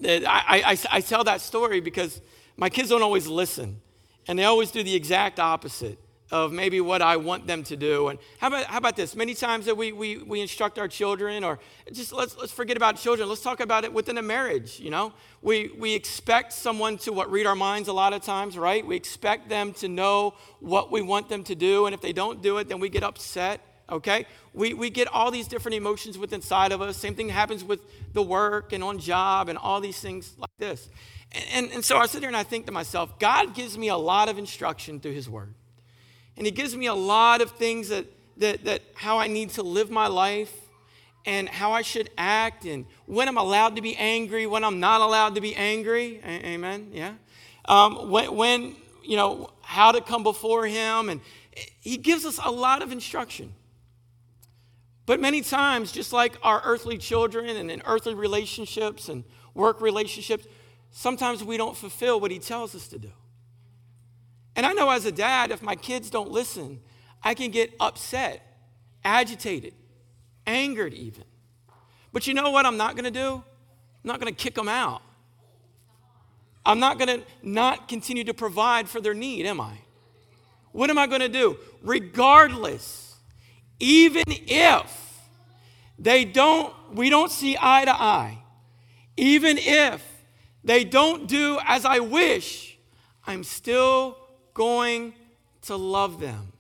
I, 0.02 0.62
I, 0.64 0.78
I 0.90 1.00
tell 1.02 1.24
that 1.24 1.42
story 1.42 1.80
because 1.80 2.22
my 2.56 2.70
kids 2.70 2.88
don't 2.88 3.02
always 3.02 3.26
listen, 3.26 3.82
and 4.26 4.38
they 4.38 4.44
always 4.44 4.70
do 4.70 4.82
the 4.82 4.94
exact 4.94 5.38
opposite 5.38 5.98
of 6.34 6.52
maybe 6.52 6.80
what 6.80 7.00
I 7.00 7.16
want 7.16 7.46
them 7.46 7.62
to 7.62 7.76
do. 7.76 8.08
And 8.08 8.18
how 8.38 8.48
about, 8.48 8.64
how 8.64 8.78
about 8.78 8.96
this? 8.96 9.14
Many 9.14 9.34
times 9.34 9.66
that 9.66 9.76
we, 9.76 9.92
we, 9.92 10.18
we 10.18 10.40
instruct 10.40 10.80
our 10.80 10.88
children, 10.88 11.44
or 11.44 11.60
just 11.92 12.12
let's, 12.12 12.36
let's 12.36 12.50
forget 12.50 12.76
about 12.76 12.96
children, 12.96 13.28
let's 13.28 13.40
talk 13.40 13.60
about 13.60 13.84
it 13.84 13.92
within 13.92 14.18
a 14.18 14.22
marriage, 14.22 14.80
you 14.80 14.90
know? 14.90 15.12
We, 15.42 15.70
we 15.78 15.94
expect 15.94 16.52
someone 16.52 16.98
to 16.98 17.12
what, 17.12 17.30
read 17.30 17.46
our 17.46 17.54
minds 17.54 17.88
a 17.88 17.92
lot 17.92 18.12
of 18.12 18.22
times, 18.22 18.58
right? 18.58 18.84
We 18.84 18.96
expect 18.96 19.48
them 19.48 19.74
to 19.74 19.86
know 19.86 20.34
what 20.58 20.90
we 20.90 21.02
want 21.02 21.28
them 21.28 21.44
to 21.44 21.54
do, 21.54 21.86
and 21.86 21.94
if 21.94 22.00
they 22.00 22.12
don't 22.12 22.42
do 22.42 22.58
it, 22.58 22.68
then 22.68 22.80
we 22.80 22.88
get 22.88 23.04
upset, 23.04 23.60
okay? 23.88 24.26
We, 24.52 24.74
we 24.74 24.90
get 24.90 25.06
all 25.06 25.30
these 25.30 25.46
different 25.46 25.76
emotions 25.76 26.18
within 26.18 26.38
inside 26.38 26.72
of 26.72 26.82
us. 26.82 26.96
Same 26.96 27.14
thing 27.14 27.28
happens 27.28 27.62
with 27.62 27.80
the 28.12 28.22
work 28.24 28.72
and 28.72 28.82
on 28.82 28.98
job 28.98 29.48
and 29.48 29.56
all 29.56 29.80
these 29.80 30.00
things 30.00 30.34
like 30.36 30.50
this. 30.58 30.88
And, 31.30 31.44
and, 31.52 31.72
and 31.74 31.84
so 31.84 31.96
I 31.96 32.06
sit 32.06 32.22
there 32.22 32.28
and 32.28 32.36
I 32.36 32.42
think 32.42 32.66
to 32.66 32.72
myself, 32.72 33.20
God 33.20 33.54
gives 33.54 33.78
me 33.78 33.86
a 33.86 33.96
lot 33.96 34.28
of 34.28 34.36
instruction 34.36 34.98
through 34.98 35.12
His 35.12 35.30
Word. 35.30 35.54
And 36.36 36.46
He 36.46 36.50
gives 36.50 36.76
me 36.76 36.86
a 36.86 36.94
lot 36.94 37.40
of 37.40 37.52
things 37.52 37.88
that, 37.88 38.06
that, 38.38 38.64
that 38.64 38.82
how 38.94 39.18
I 39.18 39.26
need 39.26 39.50
to 39.50 39.62
live 39.62 39.90
my 39.90 40.06
life 40.06 40.52
and 41.26 41.48
how 41.48 41.72
I 41.72 41.82
should 41.82 42.10
act 42.18 42.64
and 42.64 42.84
when 43.06 43.28
I'm 43.28 43.38
allowed 43.38 43.76
to 43.76 43.82
be 43.82 43.96
angry, 43.96 44.46
when 44.46 44.62
I'm 44.64 44.80
not 44.80 45.00
allowed 45.00 45.36
to 45.36 45.40
be 45.40 45.54
angry. 45.54 46.20
A- 46.22 46.46
amen. 46.48 46.90
Yeah. 46.92 47.14
Um, 47.64 48.10
when, 48.10 48.34
when, 48.34 48.76
you 49.02 49.16
know, 49.16 49.50
how 49.62 49.92
to 49.92 50.00
come 50.00 50.22
before 50.22 50.66
Him. 50.66 51.08
And 51.08 51.20
He 51.80 51.96
gives 51.96 52.24
us 52.24 52.38
a 52.42 52.50
lot 52.50 52.82
of 52.82 52.92
instruction. 52.92 53.52
But 55.06 55.20
many 55.20 55.42
times, 55.42 55.92
just 55.92 56.12
like 56.12 56.36
our 56.42 56.62
earthly 56.64 56.96
children 56.96 57.56
and 57.56 57.70
in 57.70 57.82
earthly 57.84 58.14
relationships 58.14 59.08
and 59.08 59.24
work 59.52 59.80
relationships, 59.80 60.46
sometimes 60.90 61.44
we 61.44 61.56
don't 61.56 61.76
fulfill 61.76 62.20
what 62.20 62.30
He 62.30 62.38
tells 62.38 62.74
us 62.74 62.88
to 62.88 62.98
do. 62.98 63.10
And 64.56 64.64
I 64.64 64.72
know 64.72 64.90
as 64.90 65.04
a 65.04 65.12
dad, 65.12 65.50
if 65.50 65.62
my 65.62 65.74
kids 65.74 66.10
don't 66.10 66.30
listen, 66.30 66.80
I 67.22 67.34
can 67.34 67.50
get 67.50 67.74
upset, 67.80 68.42
agitated, 69.04 69.74
angered 70.46 70.94
even. 70.94 71.24
But 72.12 72.26
you 72.26 72.34
know 72.34 72.50
what 72.50 72.66
I'm 72.66 72.76
not 72.76 72.94
going 72.94 73.04
to 73.04 73.10
do? 73.10 73.34
I'm 73.34 74.08
not 74.08 74.20
going 74.20 74.32
to 74.32 74.42
kick 74.42 74.54
them 74.54 74.68
out. 74.68 75.02
I'm 76.66 76.78
not 76.78 76.98
going 76.98 77.20
to 77.20 77.26
not 77.42 77.88
continue 77.88 78.24
to 78.24 78.34
provide 78.34 78.88
for 78.88 79.00
their 79.00 79.14
need, 79.14 79.46
am 79.46 79.60
I? 79.60 79.78
What 80.72 80.90
am 80.90 80.98
I 80.98 81.06
going 81.06 81.20
to 81.20 81.28
do? 81.28 81.58
Regardless, 81.82 83.16
even 83.80 84.24
if 84.26 85.20
they 85.98 86.24
don't, 86.24 86.74
we 86.92 87.10
don't 87.10 87.30
see 87.30 87.56
eye 87.60 87.84
to 87.84 87.92
eye, 87.92 88.38
even 89.16 89.58
if 89.58 90.04
they 90.62 90.84
don't 90.84 91.28
do 91.28 91.58
as 91.64 91.84
I 91.84 91.98
wish, 91.98 92.78
I'm 93.26 93.44
still 93.44 94.16
going 94.54 95.12
to 95.62 95.76
love 95.76 96.20
them. 96.20 96.52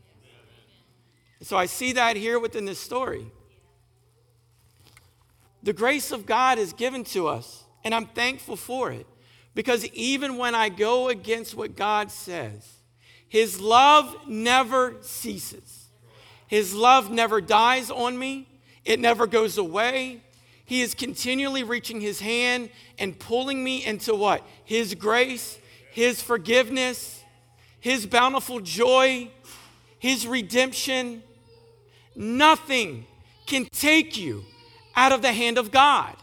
So 1.40 1.56
I 1.56 1.66
see 1.66 1.92
that 1.92 2.16
here 2.16 2.38
within 2.38 2.64
this 2.64 2.78
story. 2.78 3.26
The 5.62 5.72
grace 5.72 6.12
of 6.12 6.26
God 6.26 6.58
is 6.58 6.72
given 6.72 7.04
to 7.04 7.28
us, 7.28 7.64
and 7.84 7.94
I'm 7.94 8.06
thankful 8.06 8.56
for 8.56 8.92
it. 8.92 9.06
Because 9.54 9.86
even 9.88 10.36
when 10.36 10.54
I 10.54 10.68
go 10.68 11.08
against 11.08 11.54
what 11.54 11.76
God 11.76 12.10
says, 12.10 12.68
His 13.28 13.60
love 13.60 14.14
never 14.26 14.96
ceases. 15.00 15.88
His 16.46 16.74
love 16.74 17.10
never 17.10 17.40
dies 17.40 17.90
on 17.90 18.18
me, 18.18 18.48
it 18.84 19.00
never 19.00 19.26
goes 19.26 19.56
away. 19.56 20.22
He 20.66 20.80
is 20.80 20.94
continually 20.94 21.62
reaching 21.62 22.00
His 22.00 22.20
hand 22.20 22.70
and 22.98 23.18
pulling 23.18 23.62
me 23.62 23.84
into 23.84 24.14
what? 24.14 24.46
His 24.64 24.94
grace, 24.94 25.58
His 25.90 26.22
forgiveness, 26.22 27.23
His 27.84 28.06
bountiful 28.06 28.60
joy, 28.60 29.28
His 29.98 30.26
redemption. 30.26 31.22
Nothing 32.16 33.04
can 33.44 33.66
take 33.66 34.16
you 34.16 34.42
out 34.96 35.12
of 35.12 35.20
the 35.20 35.34
hand 35.34 35.58
of 35.58 35.70
God. 35.70 36.16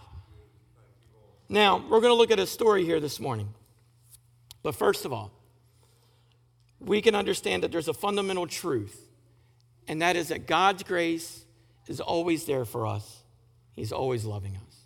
Now, 1.48 1.78
we're 1.78 2.00
going 2.00 2.10
to 2.10 2.16
look 2.16 2.32
at 2.32 2.40
a 2.40 2.48
story 2.48 2.84
here 2.84 3.00
this 3.00 3.20
morning. 3.20 3.54
But 4.64 4.74
first 4.74 5.06
of 5.06 5.14
all, 5.14 5.32
we 6.80 7.00
can 7.00 7.14
understand 7.14 7.62
that 7.62 7.72
there's 7.72 7.88
a 7.88 7.94
fundamental 7.94 8.48
truth, 8.48 9.00
and 9.88 10.02
that 10.02 10.16
is 10.16 10.30
that 10.30 10.48
God's 10.48 10.82
grace 10.82 11.46
is 11.86 12.02
always 12.02 12.46
there 12.46 12.66
for 12.66 12.88
us, 12.88 13.22
He's 13.76 13.92
always 13.92 14.26
loving 14.26 14.56
us. 14.56 14.78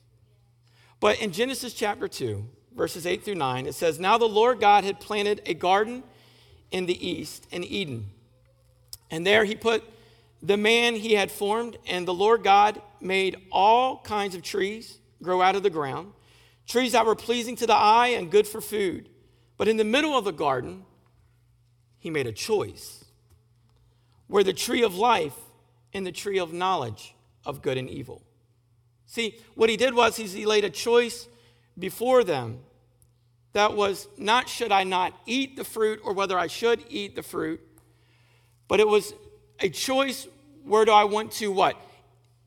But 0.99 1.21
in 1.21 1.31
Genesis 1.31 1.73
chapter 1.73 2.09
2, 2.09 2.45
verses 2.75 3.05
8 3.05 3.23
through 3.23 3.35
9, 3.35 3.65
it 3.65 3.75
says, 3.75 3.97
Now 3.97 4.17
the 4.17 4.25
Lord 4.25 4.59
God 4.59 4.83
had 4.83 4.99
planted 4.99 5.41
a 5.45 5.53
garden 5.53 6.03
in 6.75 6.87
the 6.87 7.07
east, 7.07 7.47
in 7.51 7.63
Eden. 7.63 8.05
And 9.09 9.25
there 9.25 9.45
he 9.45 9.55
put 9.55 9.81
the 10.43 10.57
man 10.57 10.95
he 10.95 11.13
had 11.13 11.31
formed, 11.31 11.77
and 11.87 12.05
the 12.05 12.13
Lord 12.13 12.43
God 12.43 12.81
made 12.99 13.37
all 13.49 13.99
kinds 13.99 14.35
of 14.35 14.41
trees 14.41 14.97
grow 15.23 15.41
out 15.41 15.55
of 15.55 15.63
the 15.63 15.69
ground 15.69 16.11
trees 16.67 16.91
that 16.91 17.05
were 17.05 17.15
pleasing 17.15 17.55
to 17.55 17.67
the 17.67 17.75
eye 17.75 18.07
and 18.07 18.31
good 18.31 18.47
for 18.47 18.59
food. 18.59 19.07
But 19.55 19.67
in 19.67 19.77
the 19.77 19.83
middle 19.83 20.17
of 20.17 20.25
the 20.25 20.33
garden, 20.33 20.83
he 21.99 22.09
made 22.09 22.27
a 22.27 22.31
choice 22.31 23.05
where 24.27 24.43
the 24.43 24.51
tree 24.51 24.83
of 24.83 24.95
life 24.95 25.37
and 25.93 26.05
the 26.05 26.11
tree 26.11 26.39
of 26.39 26.51
knowledge 26.51 27.15
of 27.45 27.61
good 27.61 27.77
and 27.77 27.89
evil. 27.89 28.21
See, 29.05 29.37
what 29.53 29.69
he 29.69 29.77
did 29.77 29.93
was 29.93 30.17
he 30.17 30.45
laid 30.45 30.65
a 30.65 30.69
choice 30.69 31.27
before 31.77 32.23
them 32.23 32.59
that 33.55 33.73
was 33.73 34.09
not 34.17 34.49
should 34.49 34.73
I 34.73 34.83
not 34.83 35.17
eat 35.25 35.55
the 35.55 35.63
fruit 35.63 36.01
or 36.03 36.11
whether 36.11 36.37
I 36.37 36.47
should 36.47 36.83
eat 36.89 37.15
the 37.15 37.23
fruit, 37.23 37.61
but 38.67 38.81
it 38.81 38.87
was 38.87 39.13
a 39.61 39.69
choice 39.69 40.27
where 40.65 40.83
do 40.83 40.91
I 40.91 41.05
want 41.05 41.31
to 41.33 41.53
what? 41.53 41.77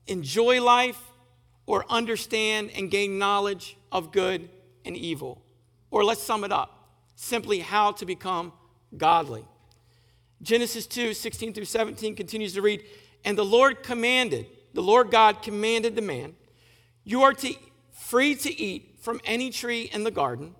Enjoy 0.05 0.61
life 0.61 1.01
or 1.65 1.83
understand 1.89 2.69
and 2.75 2.91
gain 2.91 3.17
knowledge 3.17 3.75
of 3.91 4.11
good 4.11 4.49
and 4.85 4.95
evil. 4.95 5.41
Or 5.89 6.03
let's 6.03 6.21
sum 6.21 6.43
it 6.43 6.51
up 6.51 6.91
simply 7.15 7.59
how 7.59 7.93
to 7.93 8.05
become 8.05 8.53
godly. 8.95 9.43
Genesis 10.43 10.85
2 10.85 11.15
16 11.15 11.53
through 11.53 11.65
17 11.65 12.15
continues 12.15 12.53
to 12.53 12.61
read, 12.61 12.83
And 13.25 13.35
the 13.35 13.43
Lord 13.43 13.81
commanded, 13.81 14.45
the 14.75 14.83
Lord 14.83 15.09
God 15.09 15.41
commanded 15.41 15.95
the 15.95 16.03
man, 16.03 16.35
You 17.03 17.23
are 17.23 17.33
to, 17.33 17.55
free 17.93 18.35
to 18.35 18.61
eat 18.61 18.97
from 19.01 19.19
any 19.25 19.49
tree 19.49 19.89
in 19.91 20.03
the 20.03 20.11
garden, 20.11 20.53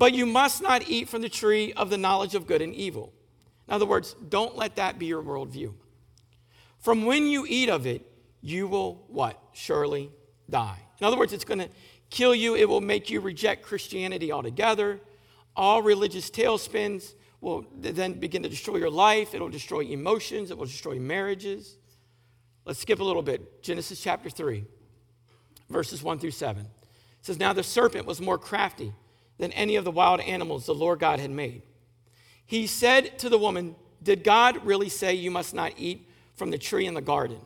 but 0.00 0.14
you 0.14 0.24
must 0.24 0.62
not 0.62 0.88
eat 0.88 1.10
from 1.10 1.20
the 1.20 1.28
tree 1.28 1.74
of 1.74 1.90
the 1.90 1.98
knowledge 1.98 2.34
of 2.34 2.46
good 2.46 2.62
and 2.62 2.74
evil. 2.74 3.12
In 3.68 3.74
other 3.74 3.84
words, 3.84 4.16
don't 4.30 4.56
let 4.56 4.76
that 4.76 4.98
be 4.98 5.04
your 5.04 5.22
worldview. 5.22 5.74
From 6.78 7.04
when 7.04 7.26
you 7.26 7.44
eat 7.46 7.68
of 7.68 7.86
it, 7.86 8.10
you 8.40 8.66
will 8.66 9.04
what? 9.08 9.38
Surely 9.52 10.10
die. 10.48 10.78
In 10.98 11.06
other 11.06 11.18
words, 11.18 11.34
it's 11.34 11.44
going 11.44 11.58
to 11.58 11.68
kill 12.08 12.34
you, 12.34 12.56
it 12.56 12.66
will 12.66 12.80
make 12.80 13.10
you 13.10 13.20
reject 13.20 13.62
Christianity 13.62 14.32
altogether. 14.32 15.02
All 15.54 15.82
religious 15.82 16.30
tailspins 16.30 17.12
will 17.42 17.66
then 17.76 18.14
begin 18.14 18.42
to 18.42 18.48
destroy 18.48 18.78
your 18.78 18.88
life. 18.88 19.34
It'll 19.34 19.50
destroy 19.50 19.80
emotions, 19.80 20.50
it 20.50 20.56
will 20.56 20.64
destroy 20.64 20.98
marriages. 20.98 21.76
Let's 22.64 22.78
skip 22.78 23.00
a 23.00 23.04
little 23.04 23.22
bit. 23.22 23.62
Genesis 23.62 24.00
chapter 24.00 24.30
3, 24.30 24.64
verses 25.68 26.02
1 26.02 26.20
through 26.20 26.30
7. 26.30 26.62
It 26.62 26.70
says, 27.20 27.38
Now 27.38 27.52
the 27.52 27.62
serpent 27.62 28.06
was 28.06 28.18
more 28.18 28.38
crafty 28.38 28.94
than 29.40 29.52
any 29.52 29.76
of 29.76 29.84
the 29.84 29.90
wild 29.90 30.20
animals 30.20 30.66
the 30.66 30.74
Lord 30.74 31.00
God 31.00 31.18
had 31.18 31.30
made. 31.30 31.62
He 32.46 32.66
said 32.66 33.18
to 33.20 33.30
the 33.30 33.38
woman, 33.38 33.74
Did 34.02 34.22
God 34.22 34.64
really 34.66 34.90
say 34.90 35.14
you 35.14 35.30
must 35.30 35.54
not 35.54 35.72
eat 35.78 36.06
from 36.36 36.50
the 36.50 36.58
tree 36.58 36.86
in 36.86 36.94
the 36.94 37.00
garden? 37.00 37.40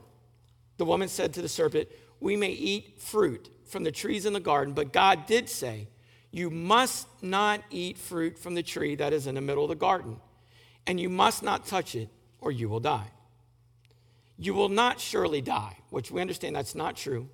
The 0.76 0.85
woman 0.85 1.09
said 1.09 1.33
to 1.35 1.42
the 1.42 1.48
serpent, 1.48 1.88
We 2.18 2.37
may 2.37 2.50
eat 2.50 3.00
fruit 3.00 3.48
from 3.64 3.85
the 3.85 3.92
trees 3.92 4.26
in 4.26 4.33
the 4.33 4.40
garden, 4.40 4.74
but 4.74 4.92
God 4.92 5.26
did 5.26 5.48
say, 5.48 5.87
You 6.33 6.50
must 6.50 7.07
not 7.22 7.62
eat 7.70 7.96
fruit 7.96 8.38
from 8.38 8.54
the 8.54 8.62
tree 8.62 8.96
that 8.96 9.12
is 9.12 9.28
in 9.28 9.37
the 9.37 9.40
middle 9.40 9.62
of 9.62 9.68
the 9.68 9.76
garden, 9.76 10.16
and 10.88 10.98
you 10.98 11.09
must 11.09 11.44
not 11.44 11.64
touch 11.64 11.94
it, 11.94 12.09
or 12.40 12.50
you 12.50 12.68
will 12.68 12.80
die. 12.80 13.12
You 14.37 14.52
will 14.52 14.68
not 14.68 14.98
surely 14.98 15.40
die, 15.40 15.76
which 15.90 16.11
we 16.11 16.20
understand 16.20 16.57
that's 16.57 16.74
not 16.74 16.96
true. 16.96 17.28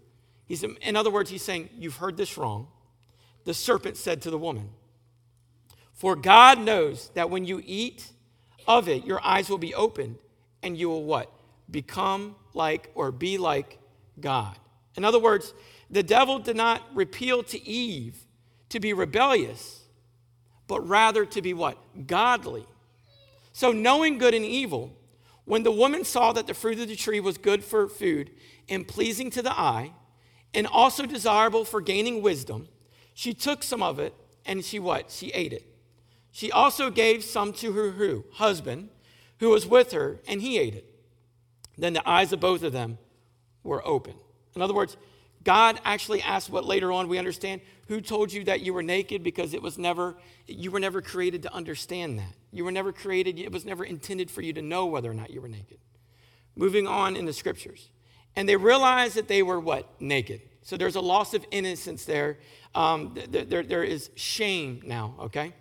He's, 0.45 0.63
in 0.63 0.97
other 0.97 1.11
words, 1.11 1.31
he's 1.31 1.43
saying, 1.43 1.71
You've 1.79 1.97
heard 1.97 2.19
this 2.19 2.37
wrong. 2.37 2.69
The 3.45 3.55
serpent 3.55 3.97
said 3.97 4.23
to 4.23 4.31
the 4.31 4.39
woman, 4.39 4.71
For 5.93 6.17
God 6.17 6.61
knows 6.61 7.11
that 7.15 7.31
when 7.31 7.45
you 7.45 7.63
eat 7.65 8.11
of 8.67 8.89
it, 8.89 9.05
your 9.05 9.25
eyes 9.25 9.49
will 9.49 9.59
be 9.59 9.75
opened, 9.75 10.19
and 10.63 10.77
you 10.77 10.89
will 10.89 11.05
what? 11.05 11.33
Become 11.71 12.37
like 12.55 12.91
or 12.95 13.11
be 13.11 13.39
like 13.39 13.79
God. 14.21 14.57
In 14.97 15.05
other 15.05 15.19
words, 15.19 15.55
the 15.91 16.03
devil 16.03 16.39
did 16.39 16.57
not 16.57 16.83
repeal 16.95 17.43
to 17.45 17.69
Eve 17.69 18.17
to 18.69 18.81
be 18.81 18.93
rebellious, 18.93 19.85
but 20.67 20.87
rather 20.87 21.25
to 21.27 21.43
be 21.43 21.53
what? 21.53 21.79
Godly. 22.07 22.67
So, 23.53 23.73
knowing 23.73 24.19
good 24.19 24.35
and 24.35 24.45
evil, 24.45 24.93
when 25.45 25.65
the 25.65 25.73
woman 25.73 26.05
saw 26.05 26.33
that 26.33 26.47
the 26.47 26.55
fruit 26.55 26.79
of 26.79 26.89
the 26.89 26.97
tree 26.97 27.19
was 27.19 27.37
good 27.39 27.65
for 27.65 27.89
food 27.89 28.31
and 28.69 28.87
pleasing 28.87 29.31
to 29.31 29.43
the 29.43 29.53
eye, 29.53 29.93
and 30.55 30.67
also 30.67 31.07
desirable 31.07 31.65
for 31.65 31.81
gaining 31.81 32.23
wisdom, 32.23 32.69
she 33.21 33.35
took 33.35 33.63
some 33.63 33.83
of 33.83 33.99
it 33.99 34.15
and 34.47 34.65
she 34.65 34.79
what? 34.79 35.11
She 35.11 35.29
ate 35.33 35.53
it. 35.53 35.67
She 36.33 36.51
also 36.51 36.89
gave 36.89 37.23
some 37.23 37.53
to 37.53 37.73
her 37.73 37.91
who? 37.91 38.25
husband, 38.33 38.89
who 39.41 39.51
was 39.51 39.67
with 39.67 39.93
her, 39.93 40.21
and 40.27 40.41
he 40.41 40.59
ate 40.59 40.75
it. 40.75 40.87
Then 41.77 41.93
the 41.93 42.09
eyes 42.09 42.33
of 42.33 42.41
both 42.41 42.63
of 42.63 42.73
them 42.73 42.97
were 43.63 43.87
open. 43.87 44.15
In 44.57 44.63
other 44.63 44.73
words, 44.73 44.97
God 45.45 45.79
actually 45.85 46.23
asked 46.23 46.49
what 46.49 46.65
later 46.65 46.91
on 46.93 47.09
we 47.09 47.19
understand 47.19 47.61
who 47.89 48.01
told 48.01 48.33
you 48.33 48.43
that 48.45 48.63
you 48.63 48.73
were 48.73 48.83
naked 48.83 49.23
because 49.23 49.53
it 49.53 49.61
was 49.61 49.77
never 49.77 50.17
you 50.47 50.71
were 50.71 50.81
never 50.81 51.03
created 51.03 51.43
to 51.43 51.53
understand 51.53 52.19
that. 52.19 52.33
You 52.53 52.65
were 52.65 52.73
never 52.73 52.91
created 52.91 53.39
it 53.39 53.53
was 53.53 53.67
never 53.67 53.85
intended 53.85 54.31
for 54.31 54.41
you 54.41 54.55
to 54.55 54.63
know 54.63 54.87
whether 54.87 55.11
or 55.11 55.15
not 55.15 55.29
you 55.29 55.43
were 55.43 55.49
naked. 55.49 55.77
moving 56.57 56.87
on 56.87 57.17
in 57.17 57.27
the 57.27 57.35
scriptures. 57.35 57.91
And 58.35 58.49
they 58.49 58.57
realized 58.57 59.17
that 59.17 59.29
they 59.29 59.43
were 59.43 59.61
what? 59.61 60.01
Naked. 60.01 60.41
So 60.63 60.77
there's 60.77 60.97
a 60.97 61.01
loss 61.01 61.35
of 61.35 61.45
innocence 61.51 62.05
there. 62.05 62.39
Um, 62.75 63.17
there, 63.29 63.63
there, 63.63 63.83
is 63.83 64.11
shame 64.15 64.83
now, 64.85 65.15
okay? 65.19 65.53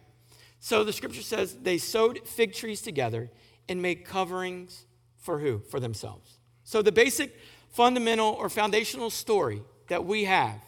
So 0.59 0.83
the 0.83 0.93
scripture 0.93 1.23
says 1.23 1.55
they 1.55 1.77
sewed 1.77 2.19
fig 2.27 2.53
trees 2.53 2.81
together 2.81 3.31
and 3.67 3.81
made 3.81 4.05
coverings 4.05 4.85
for 5.17 5.39
who? 5.39 5.59
For 5.59 5.79
themselves. 5.79 6.37
So 6.63 6.81
the 6.81 6.91
basic 6.91 7.35
fundamental 7.69 8.33
or 8.33 8.49
foundational 8.49 9.09
story 9.09 9.61
that 9.87 10.05
we 10.05 10.25
have 10.25 10.61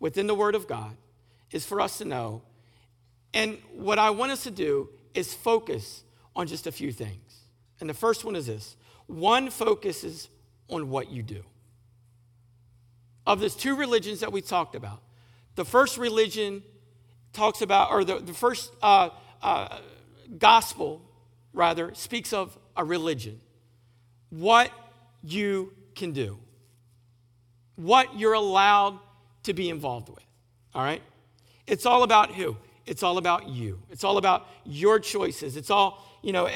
within 0.00 0.26
the 0.26 0.34
Word 0.34 0.54
of 0.54 0.66
God 0.66 0.96
is 1.50 1.64
for 1.64 1.80
us 1.80 1.98
to 1.98 2.04
know. 2.04 2.42
And 3.32 3.58
what 3.72 3.98
I 3.98 4.10
want 4.10 4.32
us 4.32 4.42
to 4.44 4.50
do 4.50 4.90
is 5.14 5.32
focus 5.32 6.04
on 6.34 6.46
just 6.46 6.66
a 6.66 6.72
few 6.72 6.92
things. 6.92 7.40
And 7.80 7.88
the 7.88 7.94
first 7.94 8.24
one 8.24 8.36
is 8.36 8.46
this 8.46 8.76
one 9.06 9.50
focuses 9.50 10.28
on 10.68 10.90
what 10.90 11.10
you 11.10 11.22
do. 11.22 11.42
Of 13.26 13.40
these 13.40 13.54
two 13.54 13.76
religions 13.76 14.20
that 14.20 14.32
we 14.32 14.40
talked 14.40 14.74
about, 14.74 15.02
the 15.56 15.64
first 15.64 15.98
religion 15.98 16.62
talks 17.32 17.60
about, 17.60 17.90
or 17.90 18.04
the, 18.04 18.20
the 18.20 18.32
first 18.32 18.72
uh, 18.82 19.10
uh, 19.42 19.78
gospel, 20.38 21.02
rather, 21.52 21.92
speaks 21.94 22.32
of 22.32 22.56
a 22.76 22.84
religion. 22.84 23.40
What 24.30 24.70
you 25.22 25.72
can 25.94 26.12
do, 26.12 26.38
what 27.74 28.18
you're 28.18 28.34
allowed 28.34 28.98
to 29.44 29.54
be 29.54 29.70
involved 29.70 30.08
with. 30.08 30.24
All 30.74 30.82
right? 30.82 31.02
It's 31.66 31.86
all 31.86 32.02
about 32.02 32.34
who? 32.34 32.56
It's 32.84 33.02
all 33.02 33.18
about 33.18 33.48
you. 33.48 33.80
It's 33.90 34.04
all 34.04 34.18
about 34.18 34.46
your 34.64 35.00
choices. 35.00 35.56
It's 35.56 35.70
all, 35.70 36.06
you 36.22 36.32
know, 36.32 36.46
eh, 36.46 36.52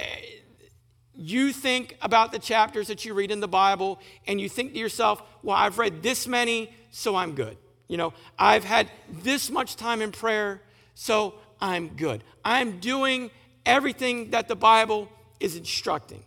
you 1.14 1.52
think 1.52 1.96
about 2.02 2.32
the 2.32 2.38
chapters 2.38 2.88
that 2.88 3.04
you 3.04 3.14
read 3.14 3.30
in 3.30 3.40
the 3.40 3.48
Bible 3.48 4.00
and 4.26 4.40
you 4.40 4.48
think 4.48 4.74
to 4.74 4.78
yourself, 4.78 5.22
well, 5.42 5.56
I've 5.56 5.78
read 5.78 6.02
this 6.02 6.26
many, 6.26 6.72
so 6.90 7.16
I'm 7.16 7.34
good. 7.34 7.56
You 7.90 7.96
know, 7.96 8.12
I've 8.38 8.62
had 8.62 8.88
this 9.10 9.50
much 9.50 9.74
time 9.74 10.00
in 10.00 10.12
prayer, 10.12 10.62
so 10.94 11.34
I'm 11.60 11.88
good. 11.88 12.22
I'm 12.44 12.78
doing 12.78 13.32
everything 13.66 14.30
that 14.30 14.46
the 14.46 14.54
Bible 14.54 15.08
is 15.40 15.56
instructing. 15.56 16.22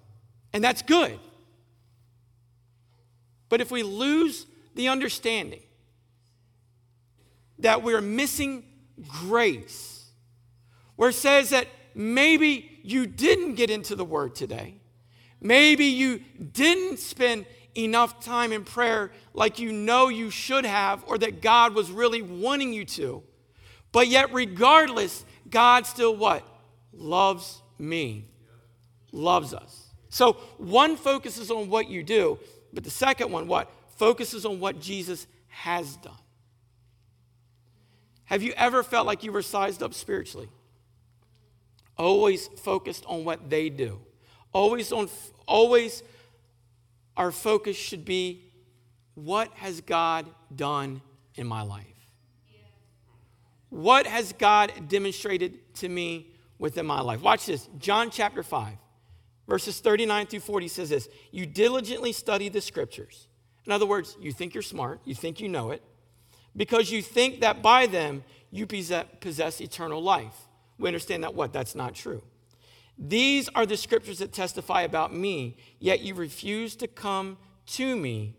And 0.51 0.61
that's 0.61 0.81
good. 0.81 1.17
But 3.47 3.61
if 3.61 3.71
we 3.71 3.81
lose 3.81 4.45
the 4.75 4.89
understanding 4.89 5.61
that 7.59 7.81
we're 7.81 8.01
missing 8.01 8.65
grace, 9.07 10.03
where 10.97 11.11
it 11.11 11.13
says 11.13 11.51
that 11.51 11.69
maybe 11.95 12.77
you 12.83 13.07
didn't 13.07 13.55
get 13.55 13.69
into 13.69 13.95
the 13.95 14.03
Word 14.03 14.35
today, 14.35 14.73
maybe 15.39 15.85
you 15.85 16.19
didn't 16.51 16.99
spend 16.99 17.45
enough 17.75 18.23
time 18.23 18.51
in 18.51 18.63
prayer 18.63 19.11
like 19.33 19.59
you 19.59 19.71
know 19.71 20.09
you 20.09 20.29
should 20.29 20.65
have, 20.65 21.03
or 21.07 21.17
that 21.17 21.41
God 21.41 21.73
was 21.73 21.91
really 21.91 22.21
wanting 22.21 22.73
you 22.73 22.85
to. 22.85 23.23
But 23.91 24.07
yet, 24.07 24.33
regardless, 24.33 25.25
God 25.49 25.85
still 25.85 26.15
what? 26.15 26.47
Loves 26.91 27.61
me, 27.77 28.25
loves 29.11 29.53
us. 29.53 29.93
So 30.09 30.33
one 30.57 30.95
focuses 30.95 31.49
on 31.49 31.69
what 31.69 31.89
you 31.89 32.03
do, 32.03 32.39
but 32.71 32.83
the 32.83 32.89
second 32.89 33.31
one, 33.31 33.47
what? 33.47 33.71
Focuses 33.97 34.45
on 34.45 34.59
what 34.59 34.79
Jesus 34.79 35.27
has 35.47 35.95
done. 35.97 36.13
Have 38.25 38.41
you 38.41 38.53
ever 38.55 38.83
felt 38.83 39.05
like 39.05 39.23
you 39.23 39.31
were 39.31 39.41
sized 39.41 39.83
up 39.83 39.93
spiritually? 39.93 40.49
Always 41.97 42.47
focused 42.47 43.05
on 43.05 43.25
what 43.25 43.49
they 43.49 43.69
do. 43.69 43.99
Always 44.53 44.91
on 44.91 45.09
always 45.47 46.03
our 47.15 47.31
focus 47.31 47.77
should 47.77 48.05
be 48.05 48.43
what 49.15 49.49
has 49.55 49.81
God 49.81 50.25
done 50.55 51.01
in 51.35 51.47
my 51.47 51.61
life? 51.61 51.85
What 53.69 54.05
has 54.05 54.33
God 54.33 54.71
demonstrated 54.87 55.73
to 55.75 55.89
me 55.89 56.27
within 56.59 56.85
my 56.85 57.01
life? 57.01 57.21
Watch 57.21 57.47
this. 57.47 57.67
John 57.79 58.11
chapter 58.11 58.43
5, 58.43 58.75
verses 59.47 59.79
39 59.79 60.27
through 60.27 60.39
40 60.41 60.67
says 60.67 60.89
this 60.89 61.09
You 61.31 61.45
diligently 61.45 62.11
study 62.11 62.49
the 62.49 62.61
scriptures. 62.61 63.27
In 63.65 63.71
other 63.71 63.85
words, 63.85 64.17
you 64.19 64.31
think 64.31 64.53
you're 64.53 64.61
smart, 64.61 64.99
you 65.05 65.15
think 65.15 65.39
you 65.39 65.49
know 65.49 65.71
it, 65.71 65.81
because 66.55 66.91
you 66.91 67.01
think 67.01 67.41
that 67.41 67.61
by 67.61 67.87
them 67.87 68.23
you 68.51 68.67
possess 68.67 69.61
eternal 69.61 70.01
life. 70.01 70.35
We 70.77 70.87
understand 70.87 71.23
that 71.23 71.33
what? 71.33 71.53
That's 71.53 71.75
not 71.75 71.95
true. 71.95 72.21
These 72.97 73.49
are 73.49 73.65
the 73.65 73.77
scriptures 73.77 74.19
that 74.19 74.31
testify 74.31 74.83
about 74.83 75.13
me, 75.13 75.57
yet 75.79 76.01
you 76.01 76.13
refuse 76.13 76.75
to 76.77 76.87
come 76.87 77.37
to 77.67 77.95
me. 77.95 78.35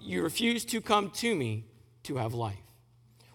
you 0.00 0.22
refuse 0.22 0.64
to 0.66 0.80
come 0.80 1.10
to 1.10 1.34
me 1.34 1.66
to 2.04 2.16
have 2.16 2.34
life. 2.34 2.56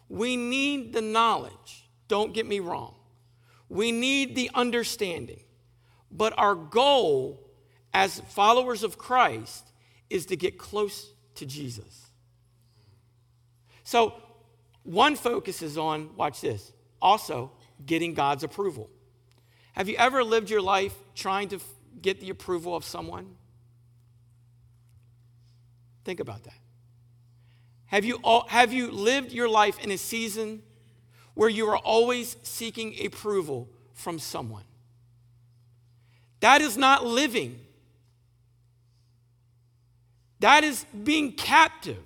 We 0.09 0.37
need 0.37 0.93
the 0.93 1.01
knowledge. 1.01 1.89
Don't 2.07 2.33
get 2.33 2.45
me 2.45 2.59
wrong. 2.59 2.95
We 3.69 3.91
need 3.91 4.35
the 4.35 4.49
understanding. 4.53 5.41
But 6.11 6.33
our 6.37 6.55
goal 6.55 7.43
as 7.93 8.21
followers 8.29 8.83
of 8.83 8.97
Christ 8.97 9.71
is 10.09 10.25
to 10.27 10.37
get 10.37 10.57
close 10.57 11.11
to 11.35 11.45
Jesus. 11.45 12.09
So, 13.83 14.13
one 14.83 15.15
focus 15.15 15.61
is 15.61 15.77
on, 15.77 16.15
watch 16.15 16.39
this, 16.39 16.71
also 17.01 17.51
getting 17.85 18.13
God's 18.13 18.43
approval. 18.43 18.89
Have 19.77 19.87
you 19.87 19.95
ever 19.97 20.23
lived 20.23 20.49
your 20.49 20.59
life 20.59 20.95
trying 21.13 21.49
to 21.49 21.59
get 22.01 22.19
the 22.19 22.31
approval 22.31 22.75
of 22.75 22.83
someone? 22.83 23.35
Think 26.03 26.19
about 26.19 26.45
that. 26.45 26.57
Have 27.85 28.03
you, 28.03 28.19
have 28.47 28.73
you 28.73 28.89
lived 28.89 29.31
your 29.31 29.47
life 29.47 29.77
in 29.77 29.91
a 29.91 29.97
season 29.99 30.63
where 31.35 31.47
you 31.47 31.67
are 31.67 31.77
always 31.77 32.37
seeking 32.41 32.95
approval 33.05 33.69
from 33.93 34.17
someone? 34.17 34.63
That 36.39 36.61
is 36.61 36.75
not 36.75 37.05
living. 37.05 37.59
That 40.39 40.63
is 40.63 40.87
being 41.03 41.33
captive. 41.33 42.01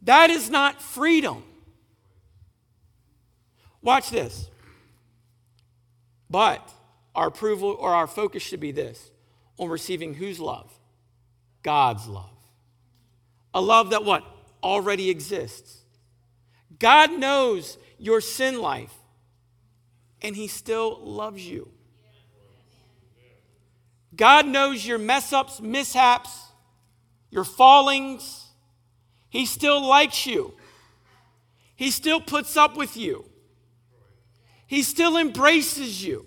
That 0.00 0.30
is 0.30 0.48
not 0.48 0.80
freedom. 0.80 1.42
Watch 3.82 4.08
this. 4.08 4.48
But 6.34 6.68
our 7.14 7.28
approval 7.28 7.76
or 7.78 7.94
our 7.94 8.08
focus 8.08 8.42
should 8.42 8.58
be 8.58 8.72
this 8.72 9.12
on 9.56 9.68
receiving 9.68 10.14
whose 10.14 10.40
love? 10.40 10.68
God's 11.62 12.08
love. 12.08 12.36
A 13.54 13.60
love 13.60 13.90
that 13.90 14.04
what? 14.04 14.24
Already 14.60 15.10
exists. 15.10 15.84
God 16.80 17.12
knows 17.12 17.78
your 18.00 18.20
sin 18.20 18.60
life, 18.60 18.92
and 20.22 20.34
He 20.34 20.48
still 20.48 20.98
loves 21.04 21.46
you. 21.46 21.68
God 24.16 24.44
knows 24.44 24.84
your 24.84 24.98
mess 24.98 25.32
ups, 25.32 25.60
mishaps, 25.60 26.48
your 27.30 27.44
fallings. 27.44 28.48
He 29.28 29.46
still 29.46 29.80
likes 29.80 30.26
you. 30.26 30.54
He 31.76 31.92
still 31.92 32.20
puts 32.20 32.56
up 32.56 32.76
with 32.76 32.96
you. 32.96 33.24
He 34.66 34.82
still 34.82 35.16
embraces 35.16 36.04
you. 36.04 36.26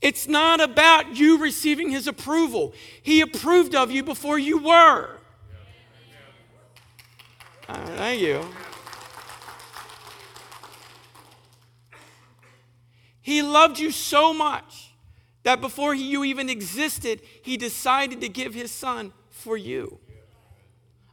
It's 0.00 0.26
not 0.26 0.60
about 0.60 1.16
you 1.16 1.38
receiving 1.38 1.90
His 1.90 2.06
approval. 2.06 2.74
He 3.02 3.20
approved 3.20 3.74
of 3.74 3.90
you 3.90 4.02
before 4.02 4.38
you 4.38 4.58
were. 4.58 5.18
Thank 7.68 8.20
you. 8.20 8.44
He 13.20 13.40
loved 13.40 13.78
you 13.78 13.92
so 13.92 14.34
much 14.34 14.92
that 15.44 15.60
before 15.60 15.94
you 15.94 16.24
even 16.24 16.50
existed, 16.50 17.22
He 17.42 17.56
decided 17.56 18.20
to 18.20 18.28
give 18.28 18.54
His 18.54 18.72
Son 18.72 19.12
for 19.30 19.56
you. 19.56 19.98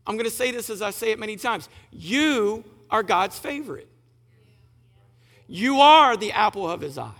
I'm 0.07 0.15
going 0.15 0.25
to 0.25 0.35
say 0.35 0.51
this 0.51 0.71
as 0.71 0.81
I 0.81 0.89
say 0.89 1.11
it 1.11 1.19
many 1.19 1.35
times. 1.35 1.69
You 1.91 2.63
are 2.89 3.03
God's 3.03 3.37
favorite. 3.37 3.87
You 5.51 5.81
are 5.81 6.15
the 6.15 6.31
apple 6.31 6.69
of 6.69 6.79
His 6.79 6.99
eye. 6.99 7.11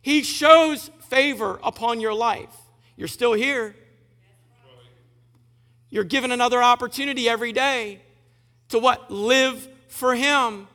He 0.00 0.22
shows 0.22 0.90
favor 1.10 1.60
upon 1.62 2.00
your 2.00 2.14
life. 2.14 2.54
You're 2.96 3.06
still 3.06 3.34
here. 3.34 3.76
You're 5.90 6.04
given 6.04 6.32
another 6.32 6.62
opportunity 6.62 7.28
every 7.28 7.52
day 7.52 8.00
to 8.70 8.78
what? 8.78 9.10
Live 9.10 9.68
for 9.88 10.14
Him. 10.14 10.68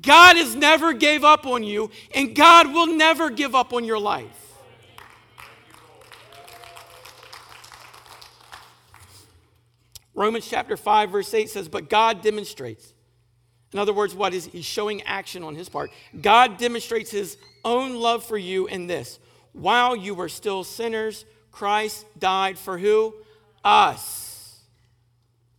God 0.00 0.36
has 0.36 0.54
never 0.54 0.92
gave 0.92 1.24
up 1.24 1.44
on 1.44 1.64
you, 1.64 1.90
and 2.14 2.36
God 2.36 2.72
will 2.72 2.86
never 2.86 3.28
give 3.28 3.56
up 3.56 3.72
on 3.72 3.84
your 3.84 3.98
life. 3.98 4.46
Romans 10.14 10.46
chapter 10.48 10.76
5, 10.76 11.10
verse 11.10 11.34
8 11.34 11.50
says, 11.50 11.68
But 11.68 11.90
God 11.90 12.22
demonstrates. 12.22 12.94
In 13.76 13.80
other 13.80 13.92
words, 13.92 14.14
what 14.14 14.32
is 14.32 14.46
he's 14.46 14.64
showing 14.64 15.02
action 15.02 15.42
on 15.42 15.54
his 15.54 15.68
part? 15.68 15.90
God 16.22 16.56
demonstrates 16.56 17.10
his 17.10 17.36
own 17.62 17.96
love 17.96 18.24
for 18.24 18.38
you 18.38 18.66
in 18.68 18.86
this. 18.86 19.18
While 19.52 19.94
you 19.94 20.14
were 20.14 20.30
still 20.30 20.64
sinners, 20.64 21.26
Christ 21.52 22.06
died 22.18 22.56
for 22.56 22.78
who? 22.78 23.14
Us. 23.62 24.62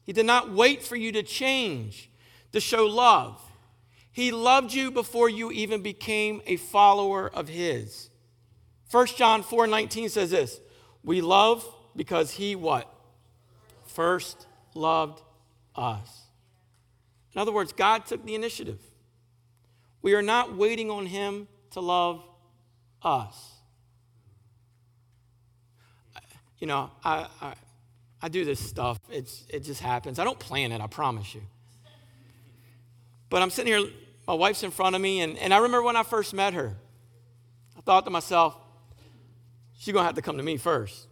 He 0.03 0.13
did 0.13 0.25
not 0.25 0.51
wait 0.51 0.81
for 0.81 0.95
you 0.95 1.11
to 1.11 1.21
change 1.21 2.09
to 2.53 2.59
show 2.59 2.87
love. 2.87 3.39
He 4.11 4.31
loved 4.31 4.73
you 4.73 4.89
before 4.89 5.29
you 5.29 5.51
even 5.51 5.83
became 5.83 6.41
a 6.47 6.57
follower 6.57 7.29
of 7.31 7.47
his. 7.47 8.09
1 8.89 9.05
John 9.15 9.43
4 9.43 9.67
19 9.67 10.09
says 10.09 10.31
this 10.31 10.59
We 11.03 11.21
love 11.21 11.63
because 11.95 12.31
he 12.31 12.55
what? 12.55 12.91
First 13.85 14.47
loved 14.73 15.21
us. 15.75 16.26
In 17.37 17.41
other 17.41 17.51
words, 17.51 17.71
God 17.71 18.07
took 18.07 18.25
the 18.25 18.33
initiative. 18.33 18.79
We 20.01 20.15
are 20.15 20.23
not 20.23 20.57
waiting 20.57 20.89
on 20.89 21.05
him 21.05 21.47
to 21.69 21.81
love 21.81 22.23
us. 23.03 23.51
You 26.57 26.65
know, 26.65 26.89
I, 27.03 27.27
I, 27.39 27.53
I 28.23 28.29
do 28.29 28.43
this 28.43 28.59
stuff. 28.59 28.99
It's, 29.11 29.45
it 29.49 29.59
just 29.59 29.81
happens. 29.81 30.17
I 30.17 30.23
don't 30.23 30.39
plan 30.39 30.71
it, 30.71 30.81
I 30.81 30.87
promise 30.87 31.35
you. 31.35 31.43
But 33.29 33.43
I'm 33.43 33.51
sitting 33.51 33.71
here, 33.71 33.87
my 34.27 34.33
wife's 34.33 34.63
in 34.63 34.71
front 34.71 34.95
of 34.95 35.01
me, 35.03 35.21
and, 35.21 35.37
and 35.37 35.53
I 35.53 35.57
remember 35.57 35.83
when 35.83 35.95
I 35.95 36.01
first 36.01 36.33
met 36.33 36.55
her, 36.55 36.75
I 37.77 37.81
thought 37.81 38.03
to 38.05 38.09
myself, 38.09 38.57
she's 39.77 39.93
to 39.93 40.01
have 40.01 40.15
to 40.15 40.23
come 40.23 40.37
to 40.37 40.43
me 40.43 40.57
first. 40.57 41.05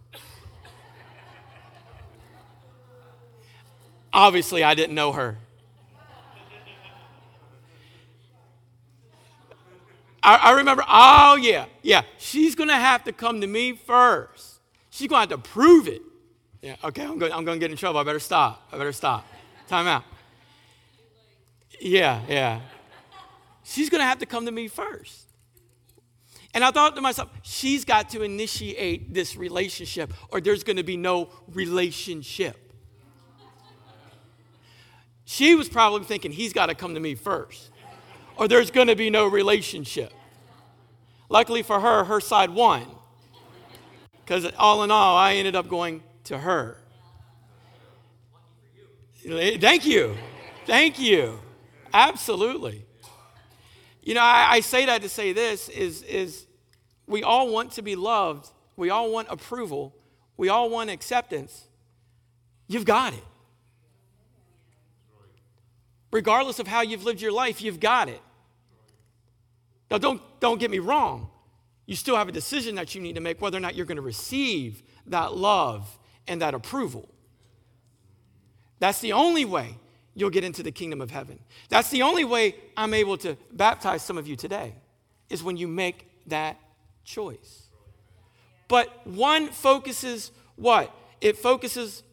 Obviously, 4.12 4.64
I 4.64 4.74
didn't 4.74 4.96
know 4.96 5.12
her. 5.12 5.38
I, 10.26 10.36
I 10.38 10.52
remember, 10.54 10.84
oh, 10.88 11.36
yeah, 11.36 11.68
yeah, 11.84 12.02
she's 12.18 12.56
going 12.56 12.70
to 12.70 12.76
have 12.76 13.04
to 13.04 13.12
come 13.12 13.42
to 13.42 13.48
me 13.48 13.74
first. 13.74 14.60
She's 14.90 15.08
going 15.08 15.28
to 15.28 15.36
have 15.36 15.44
to 15.44 15.50
prove 15.50 15.88
it. 15.88 16.02
Yeah, 16.62 16.76
okay, 16.84 17.04
I'm 17.04 17.20
going, 17.20 17.32
I'm 17.32 17.46
going 17.46 17.60
to 17.60 17.64
get 17.64 17.70
in 17.70 17.78
trouble. 17.78 18.00
I 18.00 18.04
better 18.04 18.20
stop. 18.20 18.68
I 18.72 18.78
better 18.78 18.92
stop. 18.92 19.28
Time 19.68 19.86
out. 19.86 20.04
Yeah, 21.80 22.22
yeah. 22.28 22.62
She's 23.64 23.90
going 23.90 24.02
to 24.02 24.06
have 24.06 24.18
to 24.20 24.26
come 24.26 24.46
to 24.48 24.52
me 24.52 24.68
first. 24.68 25.26
And 26.56 26.64
I 26.64 26.72
thought 26.72 26.96
to 26.96 27.02
myself, 27.02 27.30
she's 27.44 27.86
got 27.86 28.10
to 28.12 28.24
initiate 28.24 29.14
this 29.14 29.36
relationship, 29.36 30.12
or 30.30 30.42
there's 30.42 30.64
going 30.64 30.78
to 30.78 30.84
be 30.84 30.98
no 30.98 31.30
relationship. 31.54 32.74
She 35.26 35.54
was 35.54 35.70
probably 35.70 36.06
thinking, 36.06 36.32
he's 36.32 36.54
got 36.54 36.68
to 36.68 36.76
come 36.76 36.94
to 36.94 37.00
me 37.00 37.14
first, 37.14 37.70
or 38.38 38.48
there's 38.48 38.72
going 38.72 38.88
to 38.88 38.96
be 38.96 39.10
no 39.10 39.28
relationship. 39.28 40.12
Luckily 41.30 41.64
for 41.64 41.80
her, 41.80 42.04
her 42.04 42.20
side 42.20 42.50
won. 42.50 42.86
Because 44.24 44.52
all 44.58 44.84
in 44.84 44.92
all, 44.92 45.16
I 45.18 45.34
ended 45.34 45.56
up 45.56 45.68
going 45.68 46.04
to 46.26 46.38
her. 46.38 46.78
Thank 49.24 49.86
you. 49.86 50.16
Thank 50.66 51.00
you. 51.00 51.40
Absolutely. 51.94 52.86
You 54.04 54.14
know, 54.14 54.22
I, 54.22 54.48
I, 54.52 54.60
say 54.60 54.86
that 54.86 55.02
to 55.02 55.10
say 55.10 55.34
this 55.34 55.70
is, 55.70 56.04
is 56.04 56.46
we 57.08 57.24
all 57.24 57.52
want 57.52 57.72
to 57.74 57.82
be 57.82 57.96
loved. 57.96 58.50
We 58.76 58.90
all 58.90 59.12
want 59.12 59.30
approval. 59.32 59.96
We 60.38 60.50
all 60.50 60.70
want 60.70 60.90
acceptance. 60.90 61.68
You've 62.68 62.86
got 62.86 63.14
it. 63.14 63.24
Regardless 66.12 66.60
of 66.60 66.68
how 66.68 66.82
you've 66.82 67.04
lived 67.04 67.22
your 67.22 67.32
life, 67.32 67.62
you've 67.62 67.80
got 67.80 68.10
it. 68.10 68.22
Now, 69.92 69.98
don't, 69.98 70.22
don't 70.40 70.60
get 70.60 70.72
me 70.72 70.80
wrong. 70.80 71.30
You 71.86 71.96
still 71.96 72.16
have 72.16 72.28
a 72.28 72.32
decision 72.32 72.76
that 72.76 72.96
you 72.96 73.02
need 73.02 73.16
to 73.16 73.22
make 73.22 73.42
whether 73.42 73.58
or 73.58 73.62
not 73.62 73.76
you're 73.76 73.86
going 73.86 73.98
to 73.98 74.02
receive 74.02 74.82
that 75.06 75.36
love 75.36 76.00
and 76.28 76.42
that 76.42 76.54
approval. 76.54 77.10
That's 78.80 79.00
the 79.00 79.14
only 79.14 79.46
way 79.46 79.78
you'll 80.16 80.32
get 80.32 80.44
into 80.44 80.64
the 80.64 80.72
kingdom 80.72 81.02
of 81.02 81.12
heaven. 81.12 81.40
That's 81.70 81.90
the 81.90 82.02
only 82.02 82.24
way 82.24 82.56
I'm 82.76 82.94
able 82.94 83.18
to 83.18 83.38
baptize 83.52 84.02
some 84.02 84.18
of 84.18 84.28
you 84.28 84.36
today, 84.36 84.74
is 85.30 85.44
when 85.44 85.58
you 85.58 85.68
make 85.68 86.10
that 86.28 86.58
choice. 87.04 87.64
But 88.68 89.06
one 89.06 89.50
focuses 89.50 90.32
what? 90.56 90.94
It 91.22 91.38
focuses 91.38 92.04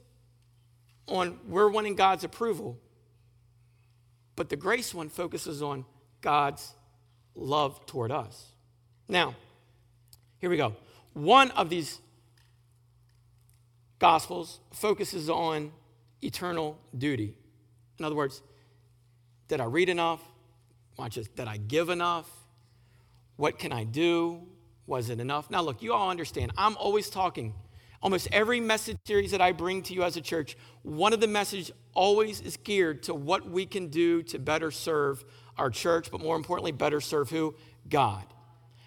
on 1.08 1.38
we're 1.48 1.68
wanting 1.68 1.94
God's 1.94 2.24
approval, 2.24 2.78
but 4.36 4.48
the 4.48 4.56
grace 4.56 4.92
one 4.94 5.08
focuses 5.08 5.62
on 5.62 5.84
God's 6.20 6.74
love 7.34 7.84
toward 7.86 8.10
us. 8.10 8.52
Now, 9.08 9.34
here 10.38 10.50
we 10.50 10.56
go. 10.56 10.76
One 11.12 11.50
of 11.52 11.68
these 11.70 11.98
gospels 13.98 14.58
focuses 14.72 15.30
on 15.30 15.72
eternal 16.22 16.78
duty. 16.96 17.36
In 17.98 18.04
other 18.04 18.14
words, 18.14 18.42
did 19.48 19.60
I 19.60 19.64
read 19.64 19.88
enough? 19.88 20.20
Watch 20.96 21.16
this. 21.16 21.28
Did 21.28 21.46
I 21.46 21.56
give 21.56 21.88
enough? 21.88 22.28
What 23.36 23.58
can 23.58 23.72
I 23.72 23.84
do? 23.84 24.40
Was 24.86 25.10
it 25.10 25.20
enough? 25.20 25.50
Now, 25.50 25.62
look, 25.62 25.82
you 25.82 25.92
all 25.92 26.10
understand. 26.10 26.52
I'm 26.56 26.76
always 26.76 27.08
talking. 27.08 27.54
Almost 28.02 28.28
every 28.32 28.58
message 28.58 28.98
series 29.06 29.30
that 29.30 29.40
I 29.40 29.52
bring 29.52 29.82
to 29.82 29.94
you 29.94 30.02
as 30.02 30.16
a 30.16 30.20
church, 30.20 30.56
one 30.82 31.12
of 31.12 31.20
the 31.20 31.28
messages 31.28 31.70
always 31.94 32.40
is 32.40 32.56
geared 32.56 33.04
to 33.04 33.14
what 33.14 33.48
we 33.48 33.64
can 33.64 33.88
do 33.88 34.24
to 34.24 34.40
better 34.40 34.72
serve 34.72 35.24
our 35.56 35.70
church, 35.70 36.10
but 36.10 36.20
more 36.20 36.34
importantly, 36.34 36.72
better 36.72 37.00
serve 37.00 37.30
who? 37.30 37.54
God. 37.88 38.24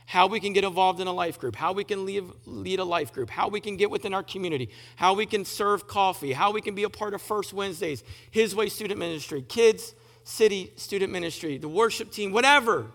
How 0.05 0.27
we 0.27 0.41
can 0.41 0.51
get 0.51 0.65
involved 0.65 0.99
in 0.99 1.07
a 1.07 1.13
life 1.13 1.39
group, 1.39 1.55
how 1.55 1.71
we 1.71 1.85
can 1.85 2.05
lead, 2.05 2.25
lead 2.45 2.79
a 2.79 2.83
life 2.83 3.13
group, 3.13 3.29
how 3.29 3.47
we 3.47 3.61
can 3.61 3.77
get 3.77 3.89
within 3.89 4.13
our 4.13 4.21
community, 4.21 4.69
how 4.97 5.13
we 5.13 5.25
can 5.25 5.45
serve 5.45 5.87
coffee, 5.87 6.33
how 6.33 6.51
we 6.51 6.59
can 6.59 6.75
be 6.75 6.83
a 6.83 6.89
part 6.89 7.13
of 7.13 7.21
First 7.21 7.53
Wednesdays, 7.53 8.03
His 8.31 8.53
Way 8.53 8.67
Student 8.67 8.99
Ministry, 8.99 9.41
Kids 9.41 9.95
City 10.25 10.73
Student 10.75 11.11
Ministry, 11.13 11.57
the 11.57 11.69
worship 11.69 12.11
team, 12.11 12.33
whatever. 12.33 12.87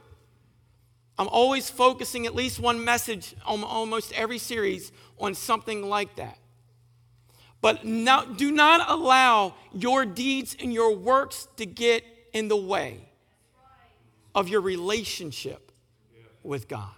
I'm 1.20 1.28
always 1.28 1.68
focusing 1.68 2.24
at 2.24 2.35
least 2.35 2.59
one 2.59 2.83
message 2.83 3.35
on 3.44 3.62
almost 3.62 4.11
every 4.14 4.38
series 4.38 4.90
on 5.18 5.35
something 5.35 5.87
like 5.87 6.16
that. 6.16 6.38
But 7.61 7.85
now, 7.85 8.24
do 8.24 8.50
not 8.50 8.88
allow 8.88 9.52
your 9.70 10.06
deeds 10.06 10.56
and 10.59 10.72
your 10.72 10.96
works 10.96 11.46
to 11.59 11.66
get 11.66 12.04
in 12.33 12.48
the 12.48 12.56
way 12.56 13.11
of 14.35 14.48
your 14.48 14.62
relationship 14.62 15.72
with 16.42 16.68
God. 16.68 16.88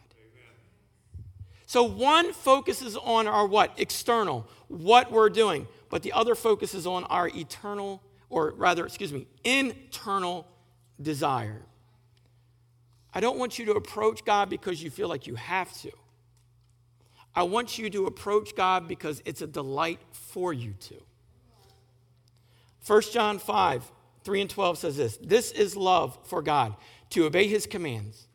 So 1.67 1.83
one 1.83 2.33
focuses 2.33 2.97
on 2.97 3.27
our 3.27 3.45
what? 3.45 3.73
External, 3.77 4.47
what 4.69 5.11
we're 5.11 5.31
doing, 5.31 5.67
but 5.91 6.05
the 6.05 6.13
other 6.13 6.37
focuses 6.37 6.87
on 6.87 7.03
our 7.05 7.27
eternal, 7.27 8.01
or 8.31 8.53
rather, 8.53 8.87
excuse 8.87 9.13
me, 9.13 9.27
internal 9.43 10.47
desire. 11.01 11.63
I 13.14 13.20
don't 13.20 13.38
want 13.38 13.59
you 13.59 13.66
to 13.66 13.72
approach 13.72 14.25
God 14.25 14.48
because 14.48 14.83
you 14.83 14.90
feel 14.90 15.09
like 15.09 15.27
you 15.27 15.35
have 15.35 15.72
to. 15.83 15.90
I 17.35 17.44
want 17.44 17.79
you 17.79 17.88
to 17.90 18.07
approach 18.07 18.55
God 18.55 18.88
because 18.88 19.22
it's 19.25 19.42
a 19.42 19.46
delight 19.46 20.01
for 20.12 20.53
you 20.53 20.75
to. 20.81 20.96
1 22.87 23.03
John 23.12 23.38
5, 23.38 23.90
3 24.25 24.40
and 24.40 24.51
12 24.51 24.79
says 24.79 24.96
this 24.96 25.18
This 25.22 25.51
is 25.53 25.77
love 25.77 26.18
for 26.25 26.42
God 26.42 26.75
to 27.11 27.25
obey 27.27 27.46
his 27.46 27.66
commands. 27.66 28.27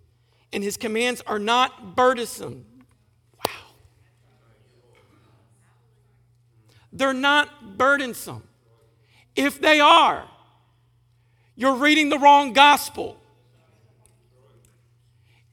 And 0.53 0.63
his 0.63 0.77
commands 0.77 1.21
are 1.27 1.39
not 1.39 1.95
burdensome. 1.95 2.65
Wow. 3.37 3.51
They're 6.93 7.13
not 7.13 7.77
burdensome. 7.77 8.43
If 9.35 9.59
they 9.59 9.79
are, 9.79 10.23
you're 11.55 11.75
reading 11.75 12.09
the 12.09 12.17
wrong 12.17 12.53
gospel. 12.53 13.19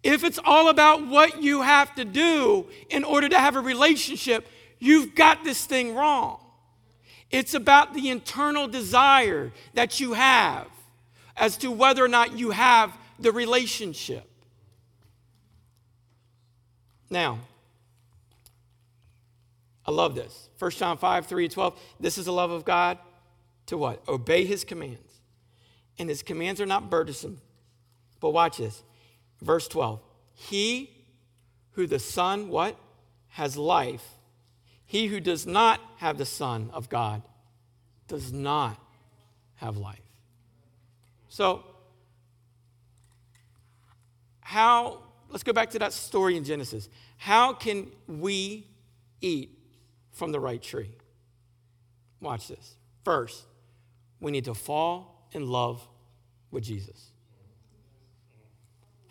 If 0.05 0.23
it's 0.23 0.39
all 0.45 0.69
about 0.69 1.07
what 1.07 1.43
you 1.43 1.63
have 1.63 1.95
to 1.95 2.05
do 2.05 2.67
in 2.91 3.05
order 3.05 3.27
to 3.27 3.39
have 3.41 3.57
a 3.57 3.61
relationship, 3.61 4.47
you've 4.79 5.15
got 5.15 5.43
this 5.45 5.65
thing 5.65 5.95
wrong. 5.95 6.41
It's 7.31 7.55
about 7.55 7.95
the 7.95 8.11
internal 8.11 8.69
desire 8.69 9.51
that 9.73 9.99
you 10.01 10.13
have 10.13 10.69
as 11.37 11.57
to 11.57 11.71
whether 11.71 12.05
or 12.05 12.09
not 12.09 12.39
you 12.39 12.51
have 12.51 12.93
the 13.19 13.33
relationship. 13.33 14.31
Now, 17.09 17.39
I 19.87 19.91
love 19.91 20.15
this. 20.15 20.51
1 20.59 20.71
John 20.73 20.99
5, 20.99 21.27
3 21.27 21.49
12. 21.49 21.81
This 21.99 22.19
is 22.19 22.27
the 22.27 22.33
love 22.33 22.51
of 22.51 22.65
God 22.67 22.99
to 23.67 23.79
what? 23.79 24.07
Obey 24.07 24.45
his 24.45 24.65
commands. 24.65 25.01
And 25.99 26.11
his 26.11 26.23
commands 26.23 26.61
are 26.61 26.67
not 26.67 26.91
burdensome. 26.91 27.41
But 28.21 28.31
watch 28.31 28.59
this. 28.59 28.83
Verse 29.45 29.69
12. 29.69 30.01
He 30.35 30.91
who 31.73 31.87
the 31.87 31.99
Son, 31.99 32.49
what? 32.49 32.77
Has 33.29 33.57
life. 33.57 34.05
He 34.87 35.07
who 35.07 35.21
does 35.21 35.47
not 35.47 35.81
have 35.99 36.19
the 36.19 36.27
Son 36.27 36.71
of 36.73 36.89
God 36.89 37.23
does 38.09 38.33
not 38.33 38.79
have 39.57 39.77
life. 39.77 39.99
So, 41.29 41.65
how, 44.41 45.01
let's 45.31 45.43
go 45.43 45.53
back 45.53 45.71
to 45.71 45.79
that 45.81 45.93
story 45.93 46.37
in 46.37 46.45
Genesis. 46.45 46.89
How 47.17 47.53
can 47.53 47.91
we 48.07 48.67
eat 49.21 49.59
from 50.15 50.33
the 50.33 50.41
right 50.41 50.63
tree. 50.63 50.91
Watch 52.21 52.49
this. 52.49 52.77
First, 53.05 53.45
we 54.21 54.31
need 54.31 54.45
to 54.45 54.55
fall 54.55 55.29
in 55.33 55.49
love 55.49 55.87
with 56.51 56.65
Jesus. 56.65 57.11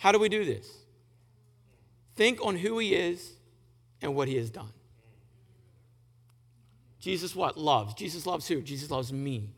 How 0.03 0.11
do 0.11 0.19
we 0.19 0.27
do 0.27 0.43
this? 0.43 0.69
Think 2.15 2.45
on 2.45 2.57
who 2.57 2.77
he 2.77 2.93
is 2.93 3.31
and 4.01 4.13
what 4.13 4.27
he 4.27 4.35
has 4.35 4.49
done. 4.49 4.73
Jesus 6.99 7.33
what? 7.33 7.57
Loves. 7.57 7.93
Jesus 7.93 8.25
loves 8.25 8.45
who? 8.45 8.61
Jesus 8.61 8.91
loves 8.91 9.13
me. 9.13 9.51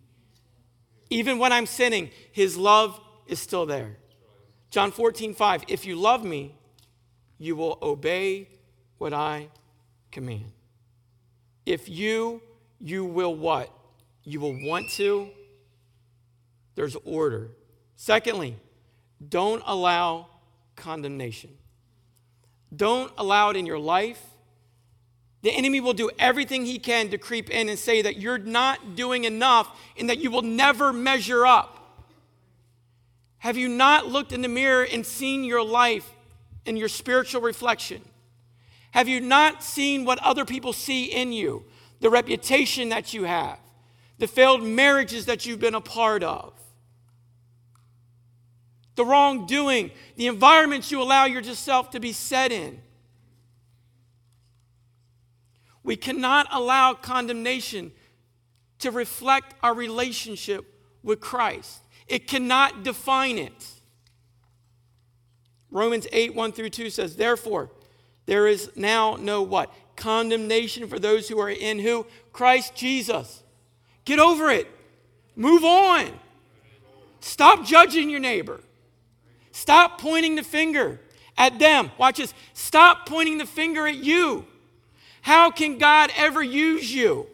Even 1.09 1.39
when 1.39 1.51
I'm 1.51 1.65
sinning, 1.65 2.11
his 2.31 2.57
love 2.57 2.99
is 3.25 3.39
still 3.39 3.65
there. 3.65 3.97
John 4.69 4.91
14, 4.91 5.33
5. 5.33 5.63
If 5.67 5.83
you 5.83 5.95
love 5.95 6.23
me, 6.23 6.53
you 7.39 7.55
will 7.55 7.79
obey 7.81 8.47
what 8.99 9.13
I 9.13 9.47
command. 10.11 10.51
If 11.65 11.89
you, 11.89 12.43
you 12.79 13.03
will 13.03 13.33
what? 13.33 13.71
You 14.23 14.41
will 14.41 14.63
want 14.63 14.91
to. 14.91 15.27
There's 16.75 16.95
order. 17.03 17.49
Secondly, 17.95 18.57
don't 19.27 19.63
allow 19.65 20.27
condemnation. 20.75 21.51
Don't 22.75 23.11
allow 23.17 23.49
it 23.49 23.57
in 23.57 23.65
your 23.65 23.79
life. 23.79 24.21
The 25.41 25.51
enemy 25.51 25.79
will 25.79 25.93
do 25.93 26.09
everything 26.17 26.65
he 26.65 26.79
can 26.79 27.09
to 27.09 27.17
creep 27.17 27.51
in 27.51 27.69
and 27.69 27.77
say 27.77 28.01
that 28.01 28.17
you're 28.17 28.39
not 28.39 28.95
doing 28.95 29.25
enough 29.25 29.79
and 29.97 30.09
that 30.09 30.17
you 30.17 30.31
will 30.31 30.41
never 30.41 30.91
measure 30.91 31.45
up. 31.45 32.03
Have 33.37 33.55
you 33.55 33.69
not 33.69 34.07
looked 34.07 34.31
in 34.31 34.41
the 34.41 34.47
mirror 34.47 34.87
and 34.91 35.05
seen 35.05 35.43
your 35.43 35.63
life 35.63 36.09
and 36.65 36.79
your 36.79 36.87
spiritual 36.87 37.41
reflection? 37.41 38.01
Have 38.89 39.07
you 39.07 39.21
not 39.21 39.61
seen 39.61 40.03
what 40.03 40.17
other 40.23 40.45
people 40.45 40.73
see 40.73 41.05
in 41.05 41.31
you? 41.31 41.63
The 41.99 42.09
reputation 42.09 42.89
that 42.89 43.13
you 43.13 43.25
have, 43.25 43.59
the 44.17 44.25
failed 44.25 44.63
marriages 44.63 45.27
that 45.27 45.45
you've 45.45 45.59
been 45.59 45.75
a 45.75 45.81
part 45.81 46.23
of, 46.23 46.54
the 48.95 49.05
wrongdoing, 49.05 49.91
the 50.15 50.27
environments 50.27 50.91
you 50.91 51.01
allow 51.01 51.25
yourself 51.25 51.91
to 51.91 51.99
be 51.99 52.13
set 52.13 52.51
in. 52.51 52.81
We 55.83 55.95
cannot 55.95 56.47
allow 56.51 56.93
condemnation 56.93 57.91
to 58.79 58.91
reflect 58.91 59.53
our 59.61 59.73
relationship 59.73 60.65
with 61.03 61.19
Christ. 61.19 61.81
It 62.07 62.27
cannot 62.27 62.83
define 62.83 63.37
it. 63.37 63.65
Romans 65.69 66.07
8, 66.11 66.33
1 66.33 66.51
through 66.53 66.69
2 66.69 66.89
says, 66.89 67.15
Therefore, 67.15 67.69
there 68.25 68.47
is 68.47 68.71
now 68.75 69.17
no 69.19 69.41
what? 69.41 69.73
Condemnation 69.95 70.87
for 70.87 70.99
those 70.99 71.27
who 71.27 71.39
are 71.39 71.49
in 71.49 71.79
who? 71.79 72.05
Christ 72.33 72.75
Jesus. 72.75 73.43
Get 74.05 74.19
over 74.19 74.49
it. 74.49 74.67
Move 75.35 75.63
on. 75.63 76.11
Stop 77.19 77.65
judging 77.65 78.09
your 78.09 78.19
neighbor. 78.19 78.61
Stop 79.55 80.01
pointing 80.01 80.35
the 80.35 80.43
finger 80.43 80.99
at 81.37 81.59
them. 81.59 81.89
Watch 81.97 82.17
this. 82.17 82.33
Stop 82.51 83.07
pointing 83.07 83.37
the 83.37 83.45
finger 83.45 83.87
at 83.87 83.95
you. 83.95 84.45
How 85.21 85.49
can 85.49 85.77
God 85.77 86.11
ever 86.17 86.43
use 86.43 86.93
you? 86.93 87.27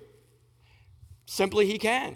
Simply, 1.25 1.65
He 1.65 1.79
can. 1.79 2.15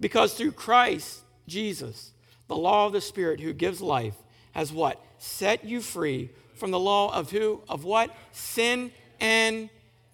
Because 0.00 0.32
through 0.32 0.52
Christ 0.52 1.20
Jesus, 1.46 2.12
the 2.48 2.56
law 2.56 2.86
of 2.86 2.94
the 2.94 3.02
Spirit 3.02 3.40
who 3.40 3.52
gives 3.52 3.82
life 3.82 4.16
has 4.52 4.72
what? 4.72 4.98
Set 5.18 5.66
you 5.66 5.82
free 5.82 6.30
from 6.54 6.70
the 6.70 6.80
law 6.80 7.14
of 7.14 7.30
who? 7.30 7.60
Of 7.68 7.84
what? 7.84 8.10
Sin 8.32 8.90
and 9.20 9.68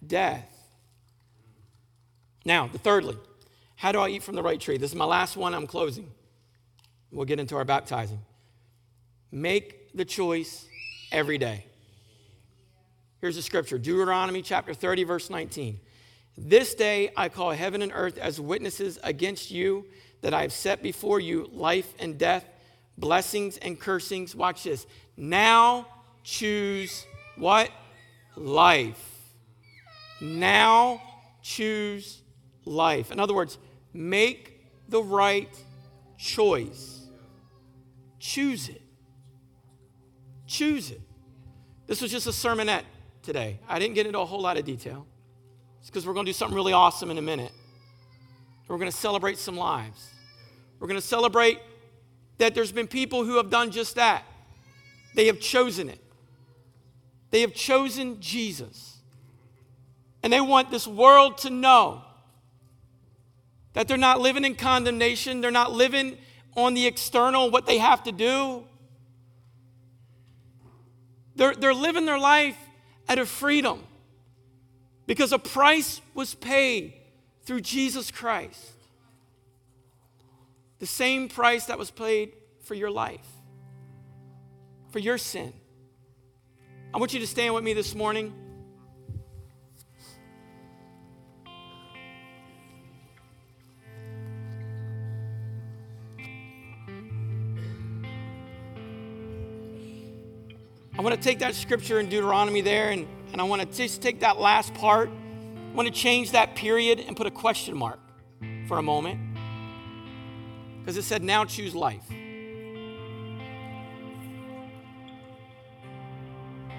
death. 0.04 0.48
Now, 2.44 2.66
the 2.66 2.78
thirdly, 2.78 3.16
how 3.76 3.92
do 3.92 4.00
I 4.00 4.08
eat 4.08 4.24
from 4.24 4.34
the 4.34 4.42
right 4.42 4.60
tree? 4.60 4.78
This 4.78 4.90
is 4.90 4.96
my 4.96 5.04
last 5.04 5.36
one. 5.36 5.54
I'm 5.54 5.68
closing. 5.68 6.10
We'll 7.12 7.26
get 7.26 7.38
into 7.38 7.56
our 7.56 7.64
baptizing. 7.64 8.20
Make 9.30 9.94
the 9.94 10.04
choice 10.04 10.66
every 11.12 11.38
day. 11.38 11.66
Here's 13.20 13.36
the 13.36 13.42
scripture 13.42 13.78
Deuteronomy 13.78 14.42
chapter 14.42 14.74
30, 14.74 15.04
verse 15.04 15.30
19. 15.30 15.78
This 16.36 16.74
day 16.74 17.12
I 17.16 17.28
call 17.28 17.50
heaven 17.50 17.82
and 17.82 17.92
earth 17.94 18.16
as 18.16 18.40
witnesses 18.40 18.98
against 19.04 19.50
you 19.50 19.84
that 20.22 20.32
I 20.32 20.42
have 20.42 20.52
set 20.52 20.82
before 20.82 21.20
you 21.20 21.50
life 21.52 21.92
and 21.98 22.18
death, 22.18 22.44
blessings 22.96 23.58
and 23.58 23.78
cursings. 23.78 24.34
Watch 24.34 24.64
this. 24.64 24.86
Now 25.16 25.86
choose 26.24 27.04
what? 27.36 27.70
Life. 28.36 29.20
Now 30.20 31.02
choose 31.42 32.22
life. 32.64 33.12
In 33.12 33.20
other 33.20 33.34
words, 33.34 33.58
make 33.92 34.60
the 34.88 35.02
right 35.02 35.54
choice. 36.16 37.01
Choose 38.22 38.68
it. 38.68 38.80
Choose 40.46 40.92
it. 40.92 41.00
This 41.88 42.00
was 42.00 42.12
just 42.12 42.28
a 42.28 42.30
sermonette 42.30 42.84
today. 43.20 43.58
I 43.68 43.80
didn't 43.80 43.96
get 43.96 44.06
into 44.06 44.20
a 44.20 44.24
whole 44.24 44.40
lot 44.40 44.56
of 44.56 44.64
detail. 44.64 45.08
It's 45.80 45.90
because 45.90 46.06
we're 46.06 46.14
going 46.14 46.26
to 46.26 46.30
do 46.30 46.34
something 46.34 46.54
really 46.54 46.72
awesome 46.72 47.10
in 47.10 47.18
a 47.18 47.22
minute. 47.22 47.50
We're 48.68 48.78
going 48.78 48.88
to 48.88 48.96
celebrate 48.96 49.38
some 49.38 49.56
lives. 49.56 50.08
We're 50.78 50.86
going 50.86 51.00
to 51.00 51.06
celebrate 51.06 51.58
that 52.38 52.54
there's 52.54 52.70
been 52.70 52.86
people 52.86 53.24
who 53.24 53.38
have 53.38 53.50
done 53.50 53.72
just 53.72 53.96
that. 53.96 54.22
They 55.16 55.26
have 55.26 55.40
chosen 55.40 55.88
it. 55.88 55.98
They 57.32 57.40
have 57.40 57.54
chosen 57.54 58.20
Jesus. 58.20 58.98
And 60.22 60.32
they 60.32 60.40
want 60.40 60.70
this 60.70 60.86
world 60.86 61.38
to 61.38 61.50
know 61.50 62.02
that 63.72 63.88
they're 63.88 63.96
not 63.96 64.20
living 64.20 64.44
in 64.44 64.54
condemnation, 64.54 65.40
they're 65.40 65.50
not 65.50 65.72
living 65.72 66.18
on 66.56 66.74
the 66.74 66.86
external, 66.86 67.50
what 67.50 67.66
they 67.66 67.78
have 67.78 68.02
to 68.04 68.12
do. 68.12 68.64
They're, 71.34 71.54
they're 71.54 71.74
living 71.74 72.06
their 72.06 72.18
life 72.18 72.56
at 73.08 73.18
a 73.18 73.26
freedom 73.26 73.82
because 75.06 75.32
a 75.32 75.38
price 75.38 76.00
was 76.14 76.34
paid 76.34 76.94
through 77.44 77.60
Jesus 77.62 78.10
Christ. 78.10 78.72
The 80.78 80.86
same 80.86 81.28
price 81.28 81.66
that 81.66 81.78
was 81.78 81.90
paid 81.90 82.32
for 82.64 82.74
your 82.74 82.90
life, 82.90 83.26
for 84.90 84.98
your 84.98 85.18
sin. 85.18 85.52
I 86.92 86.98
want 86.98 87.14
you 87.14 87.20
to 87.20 87.26
stand 87.26 87.54
with 87.54 87.64
me 87.64 87.72
this 87.72 87.94
morning. 87.94 88.34
I 100.98 101.00
want 101.00 101.14
to 101.14 101.20
take 101.20 101.38
that 101.38 101.54
scripture 101.54 102.00
in 102.00 102.10
Deuteronomy 102.10 102.60
there 102.60 102.90
and, 102.90 103.06
and 103.32 103.40
I 103.40 103.44
want 103.44 103.62
to 103.62 103.68
just 103.76 104.02
take 104.02 104.20
that 104.20 104.38
last 104.38 104.74
part. 104.74 105.08
I 105.08 105.74
want 105.74 105.88
to 105.88 105.94
change 105.94 106.32
that 106.32 106.54
period 106.54 107.00
and 107.00 107.16
put 107.16 107.26
a 107.26 107.30
question 107.30 107.76
mark 107.76 107.98
for 108.68 108.76
a 108.76 108.82
moment. 108.82 109.18
Because 110.80 110.98
it 110.98 111.04
said, 111.04 111.22
now 111.22 111.46
choose 111.46 111.74
life. 111.74 112.04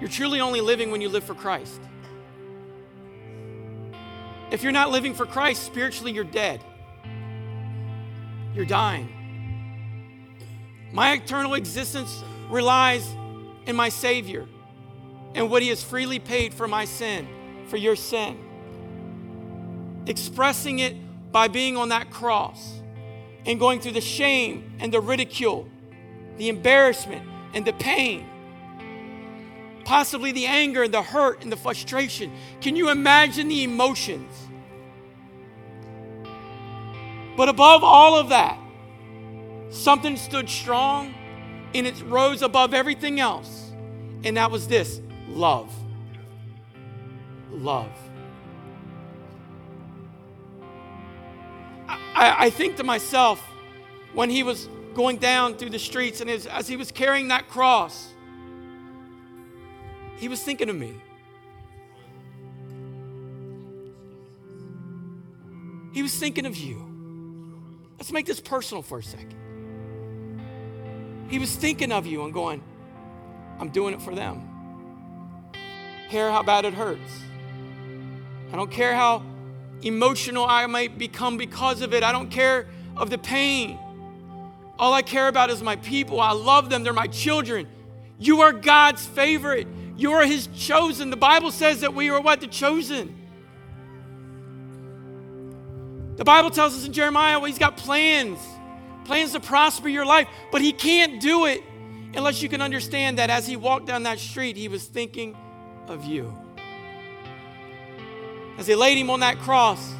You're 0.00 0.10
truly 0.10 0.40
only 0.40 0.60
living 0.60 0.92
when 0.92 1.00
you 1.00 1.08
live 1.08 1.24
for 1.24 1.34
Christ. 1.34 1.80
If 4.52 4.62
you're 4.62 4.72
not 4.72 4.90
living 4.92 5.14
for 5.14 5.26
Christ, 5.26 5.64
spiritually, 5.64 6.12
you're 6.12 6.22
dead. 6.22 6.62
You're 8.54 8.64
dying. 8.64 9.08
My 10.92 11.14
eternal 11.14 11.54
existence 11.54 12.22
relies 12.48 13.04
in 13.66 13.76
my 13.76 13.88
Savior 13.88 14.46
and 15.34 15.50
what 15.50 15.62
He 15.62 15.68
has 15.68 15.82
freely 15.82 16.18
paid 16.18 16.54
for 16.54 16.68
my 16.68 16.84
sin, 16.84 17.28
for 17.66 17.76
your 17.76 17.96
sin. 17.96 18.38
Expressing 20.06 20.78
it 20.78 20.96
by 21.32 21.48
being 21.48 21.76
on 21.76 21.88
that 21.88 22.10
cross 22.10 22.80
and 23.46 23.58
going 23.58 23.80
through 23.80 23.92
the 23.92 24.00
shame 24.00 24.76
and 24.78 24.92
the 24.92 25.00
ridicule, 25.00 25.68
the 26.36 26.48
embarrassment 26.48 27.26
and 27.52 27.64
the 27.64 27.72
pain, 27.72 28.26
possibly 29.84 30.32
the 30.32 30.46
anger 30.46 30.82
and 30.82 30.94
the 30.94 31.02
hurt 31.02 31.42
and 31.42 31.50
the 31.50 31.56
frustration. 31.56 32.32
Can 32.60 32.76
you 32.76 32.90
imagine 32.90 33.48
the 33.48 33.64
emotions? 33.64 34.32
But 37.36 37.48
above 37.48 37.82
all 37.82 38.16
of 38.16 38.28
that, 38.28 38.58
something 39.70 40.16
stood 40.16 40.48
strong 40.48 41.14
and 41.74 41.86
it 41.86 42.00
rose 42.06 42.42
above 42.42 42.72
everything 42.72 43.18
else 43.18 43.63
and 44.24 44.36
that 44.38 44.50
was 44.50 44.66
this 44.66 45.00
love. 45.28 45.72
Love. 47.50 47.92
I, 51.86 52.46
I 52.46 52.50
think 52.50 52.76
to 52.76 52.84
myself, 52.84 53.40
when 54.14 54.30
he 54.30 54.42
was 54.42 54.68
going 54.94 55.18
down 55.18 55.54
through 55.54 55.70
the 55.70 55.78
streets 55.78 56.20
and 56.20 56.30
his, 56.30 56.46
as 56.46 56.66
he 56.66 56.76
was 56.76 56.90
carrying 56.90 57.28
that 57.28 57.48
cross, 57.48 58.08
he 60.16 60.28
was 60.28 60.42
thinking 60.42 60.68
of 60.70 60.76
me. 60.76 60.94
He 65.92 66.02
was 66.02 66.16
thinking 66.16 66.46
of 66.46 66.56
you. 66.56 66.90
Let's 67.98 68.10
make 68.10 68.26
this 68.26 68.40
personal 68.40 68.82
for 68.82 68.98
a 68.98 69.02
second. 69.02 69.34
He 71.28 71.38
was 71.38 71.54
thinking 71.54 71.92
of 71.92 72.06
you 72.06 72.24
and 72.24 72.32
going, 72.32 72.62
I'm 73.58 73.68
doing 73.70 73.94
it 73.94 74.02
for 74.02 74.14
them. 74.14 74.48
Care 76.10 76.30
how 76.30 76.42
bad 76.42 76.64
it 76.64 76.74
hurts. 76.74 77.22
I 78.52 78.56
don't 78.56 78.70
care 78.70 78.94
how 78.94 79.22
emotional 79.82 80.44
I 80.44 80.66
might 80.66 80.98
become 80.98 81.36
because 81.36 81.82
of 81.82 81.92
it. 81.92 82.02
I 82.02 82.12
don't 82.12 82.30
care 82.30 82.66
of 82.96 83.10
the 83.10 83.18
pain. 83.18 83.78
All 84.78 84.92
I 84.92 85.02
care 85.02 85.28
about 85.28 85.50
is 85.50 85.62
my 85.62 85.76
people. 85.76 86.20
I 86.20 86.32
love 86.32 86.70
them. 86.70 86.82
They're 86.82 86.92
my 86.92 87.06
children. 87.06 87.68
You 88.18 88.42
are 88.42 88.52
God's 88.52 89.04
favorite. 89.06 89.66
You 89.96 90.12
are 90.12 90.24
His 90.24 90.48
chosen. 90.48 91.10
The 91.10 91.16
Bible 91.16 91.50
says 91.50 91.80
that 91.80 91.94
we 91.94 92.10
are 92.10 92.20
what? 92.20 92.40
The 92.40 92.46
chosen. 92.46 93.20
The 96.16 96.24
Bible 96.24 96.50
tells 96.50 96.76
us 96.76 96.86
in 96.86 96.92
Jeremiah, 96.92 97.38
well, 97.38 97.46
He's 97.46 97.58
got 97.58 97.76
plans, 97.76 98.38
plans 99.04 99.32
to 99.32 99.40
prosper 99.40 99.88
your 99.88 100.06
life, 100.06 100.28
but 100.52 100.60
He 100.60 100.72
can't 100.72 101.20
do 101.20 101.46
it 101.46 101.62
unless 102.16 102.42
you 102.42 102.48
can 102.48 102.60
understand 102.60 103.18
that 103.18 103.30
as 103.30 103.46
He 103.46 103.56
walked 103.56 103.86
down 103.86 104.04
that 104.04 104.18
street, 104.18 104.56
He 104.56 104.68
was 104.68 104.84
thinking 104.84 105.36
of 105.88 106.04
you. 106.04 106.32
As 108.58 108.66
He 108.66 108.74
laid 108.74 108.98
Him 108.98 109.10
on 109.10 109.20
that 109.20 109.38
cross, 109.38 109.92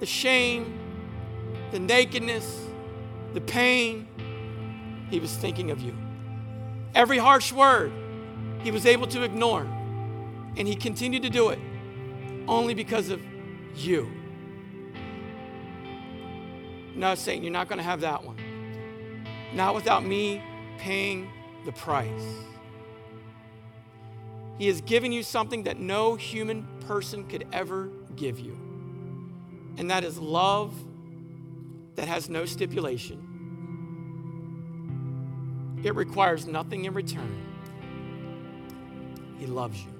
the 0.00 0.06
shame, 0.06 0.78
the 1.70 1.78
nakedness, 1.78 2.66
the 3.32 3.40
pain, 3.40 4.06
He 5.10 5.20
was 5.20 5.32
thinking 5.34 5.70
of 5.70 5.80
you. 5.80 5.96
Every 6.94 7.18
harsh 7.18 7.52
word, 7.52 7.92
He 8.62 8.70
was 8.70 8.86
able 8.86 9.06
to 9.08 9.22
ignore, 9.22 9.62
and 10.56 10.68
He 10.68 10.76
continued 10.76 11.22
to 11.22 11.30
do 11.30 11.50
it 11.50 11.58
only 12.46 12.74
because 12.74 13.10
of 13.10 13.20
you. 13.74 14.10
No, 16.94 17.14
Satan, 17.14 17.42
you're 17.42 17.52
not 17.52 17.68
going 17.68 17.78
to 17.78 17.84
have 17.84 18.02
that 18.02 18.22
one. 18.24 18.36
Not 19.54 19.74
without 19.74 20.04
me 20.04 20.42
paying 20.78 21.30
the 21.64 21.72
price. 21.72 22.24
He 24.58 24.66
has 24.66 24.80
given 24.80 25.12
you 25.12 25.22
something 25.22 25.62
that 25.64 25.78
no 25.78 26.14
human 26.14 26.66
person 26.86 27.24
could 27.26 27.46
ever 27.52 27.88
give 28.16 28.38
you, 28.38 28.56
and 29.78 29.90
that 29.90 30.04
is 30.04 30.18
love 30.18 30.74
that 31.96 32.08
has 32.08 32.28
no 32.28 32.44
stipulation. 32.44 33.20
It 35.82 35.94
requires 35.94 36.46
nothing 36.46 36.84
in 36.84 36.94
return. 36.94 37.40
He 39.38 39.46
loves 39.46 39.82
you. 39.82 39.90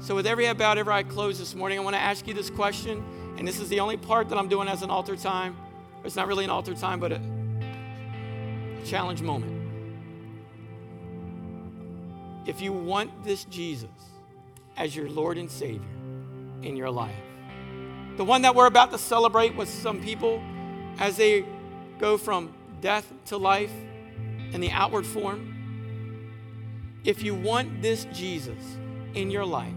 So, 0.00 0.14
with 0.14 0.26
every 0.26 0.46
head 0.46 0.56
bowed, 0.56 0.78
every 0.78 0.94
eye 0.94 1.02
closed 1.02 1.40
this 1.40 1.54
morning, 1.54 1.78
I 1.78 1.82
want 1.82 1.94
to 1.94 2.00
ask 2.00 2.26
you 2.26 2.34
this 2.34 2.50
question. 2.50 3.04
And 3.36 3.46
this 3.46 3.60
is 3.60 3.68
the 3.68 3.80
only 3.80 3.96
part 3.96 4.28
that 4.30 4.38
I'm 4.38 4.48
doing 4.48 4.68
as 4.68 4.82
an 4.82 4.90
altar 4.90 5.16
time. 5.16 5.56
It's 6.04 6.16
not 6.16 6.26
really 6.26 6.44
an 6.44 6.50
altar 6.50 6.74
time, 6.74 7.00
but 7.00 7.20
challenge 8.88 9.20
moment. 9.20 9.54
If 12.46 12.62
you 12.62 12.72
want 12.72 13.24
this 13.24 13.44
Jesus 13.44 13.90
as 14.76 14.96
your 14.96 15.10
Lord 15.10 15.36
and 15.36 15.50
Savior 15.50 15.86
in 16.62 16.74
your 16.74 16.90
life, 16.90 17.14
the 18.16 18.24
one 18.24 18.42
that 18.42 18.54
we're 18.54 18.66
about 18.66 18.90
to 18.92 18.98
celebrate 18.98 19.54
with 19.54 19.68
some 19.68 20.00
people 20.00 20.42
as 20.98 21.16
they 21.16 21.44
go 21.98 22.16
from 22.16 22.54
death 22.80 23.12
to 23.26 23.36
life 23.36 23.72
in 24.52 24.60
the 24.60 24.70
outward 24.70 25.06
form, 25.06 25.54
if 27.04 27.22
you 27.22 27.34
want 27.34 27.82
this 27.82 28.06
Jesus 28.12 28.78
in 29.14 29.30
your 29.30 29.44
life, 29.44 29.74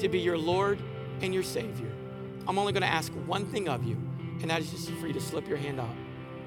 to 0.00 0.08
be 0.08 0.18
your 0.18 0.36
Lord 0.36 0.80
and 1.20 1.32
your 1.32 1.44
Savior, 1.44 1.92
I'm 2.48 2.58
only 2.58 2.72
going 2.72 2.82
to 2.82 2.88
ask 2.88 3.12
one 3.26 3.46
thing 3.46 3.68
of 3.68 3.84
you, 3.84 3.96
and 4.40 4.50
that 4.50 4.60
is 4.60 4.70
just 4.70 4.90
for 4.90 5.06
you 5.06 5.12
to 5.12 5.20
slip 5.20 5.46
your 5.46 5.58
hand 5.58 5.78
up. 5.78 5.94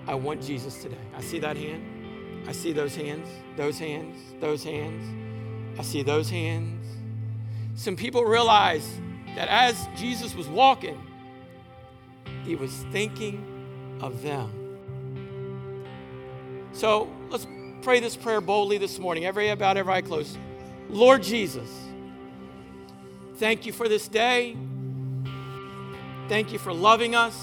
I 0.08 0.16
want 0.16 0.42
Jesus 0.42 0.82
today. 0.82 0.98
I 1.16 1.22
see 1.22 1.40
that 1.40 1.58
hand. 1.58 2.48
I 2.48 2.52
see 2.52 2.74
those 2.74 2.96
hands, 2.96 3.28
those 3.56 3.80
hands, 3.80 4.16
those 4.40 4.64
hands. 4.64 5.80
I 5.80 5.84
see 5.84 6.04
those 6.04 6.30
hands. 6.30 6.86
Some 7.76 7.96
people 7.96 8.24
realize 8.24 8.88
that 9.36 9.48
as 9.50 9.88
Jesus 9.96 10.36
was 10.36 10.48
walking, 10.48 11.02
he 12.44 12.56
was 12.56 12.72
thinking 12.92 13.98
of 14.02 14.22
them. 14.22 14.52
So 16.72 17.10
let's 17.30 17.48
pray 17.82 18.00
this 18.00 18.16
prayer 18.16 18.42
boldly 18.42 18.78
this 18.78 19.00
morning. 19.00 19.26
Every 19.26 19.50
about 19.50 19.78
every 19.78 19.94
eye 19.94 20.02
closed. 20.02 20.38
Lord 20.90 21.24
Jesus, 21.24 21.70
Thank 23.38 23.66
you 23.66 23.74
for 23.74 23.90
this 23.90 24.08
day. 24.08 24.56
Thank 26.30 26.54
you 26.54 26.60
for 26.60 26.74
loving 26.74 27.16
us. 27.16 27.38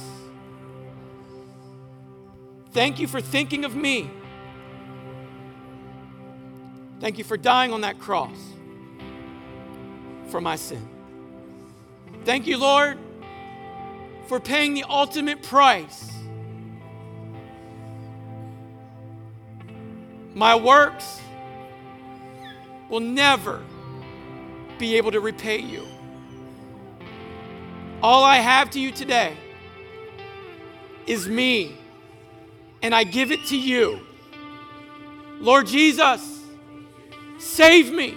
Thank 2.73 2.99
you 2.99 3.07
for 3.07 3.21
thinking 3.21 3.65
of 3.65 3.77
me. 3.77 4.11
Thank 7.01 7.19
you 7.19 7.25
for 7.25 7.37
dying 7.37 7.73
on 7.73 7.81
that 7.83 7.99
cross 7.99 8.39
for 10.29 10.41
my 10.41 10.57
sin. 10.57 10.89
Thank 12.25 12.47
you, 12.47 12.57
Lord, 12.59 12.99
for 14.29 14.39
paying 14.41 14.75
the 14.75 14.85
ultimate 14.89 15.43
price. 15.43 16.11
My 20.35 20.55
works 20.55 21.21
will 22.89 23.01
never 23.01 23.63
be 24.79 24.97
able 24.97 25.11
to 25.11 25.21
repay 25.21 25.59
you. 25.59 25.87
All 28.03 28.25
I 28.25 28.37
have 28.37 28.71
to 28.71 28.81
you 28.81 28.93
today 28.93 29.37
is 31.07 31.29
me, 31.29 31.77
and 32.83 32.95
I 32.95 33.05
give 33.05 33.31
it 33.31 33.47
to 33.47 33.57
you. 33.57 34.01
Lord 35.41 35.67
Jesus, 35.67 36.41
save 37.39 37.93
me. 37.93 38.17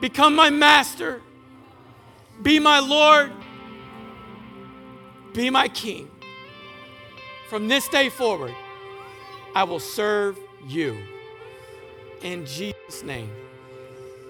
Become 0.00 0.34
my 0.34 0.50
master. 0.50 1.20
Be 2.42 2.58
my 2.58 2.78
Lord. 2.78 3.32
Be 5.34 5.50
my 5.50 5.68
King. 5.68 6.10
From 7.48 7.68
this 7.68 7.88
day 7.88 8.08
forward, 8.08 8.54
I 9.54 9.64
will 9.64 9.80
serve 9.80 10.38
you. 10.66 10.96
In 12.22 12.46
Jesus' 12.46 13.02
name, 13.02 13.30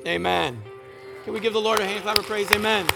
amen. 0.07 0.63
Can 1.25 1.35
we 1.35 1.41
give 1.41 1.53
the 1.53 1.61
Lord 1.61 1.81
a 1.81 1.87
hand 1.87 2.03
clap 2.03 2.19
of 2.19 2.25
praise? 2.25 2.51
Amen. 2.53 2.87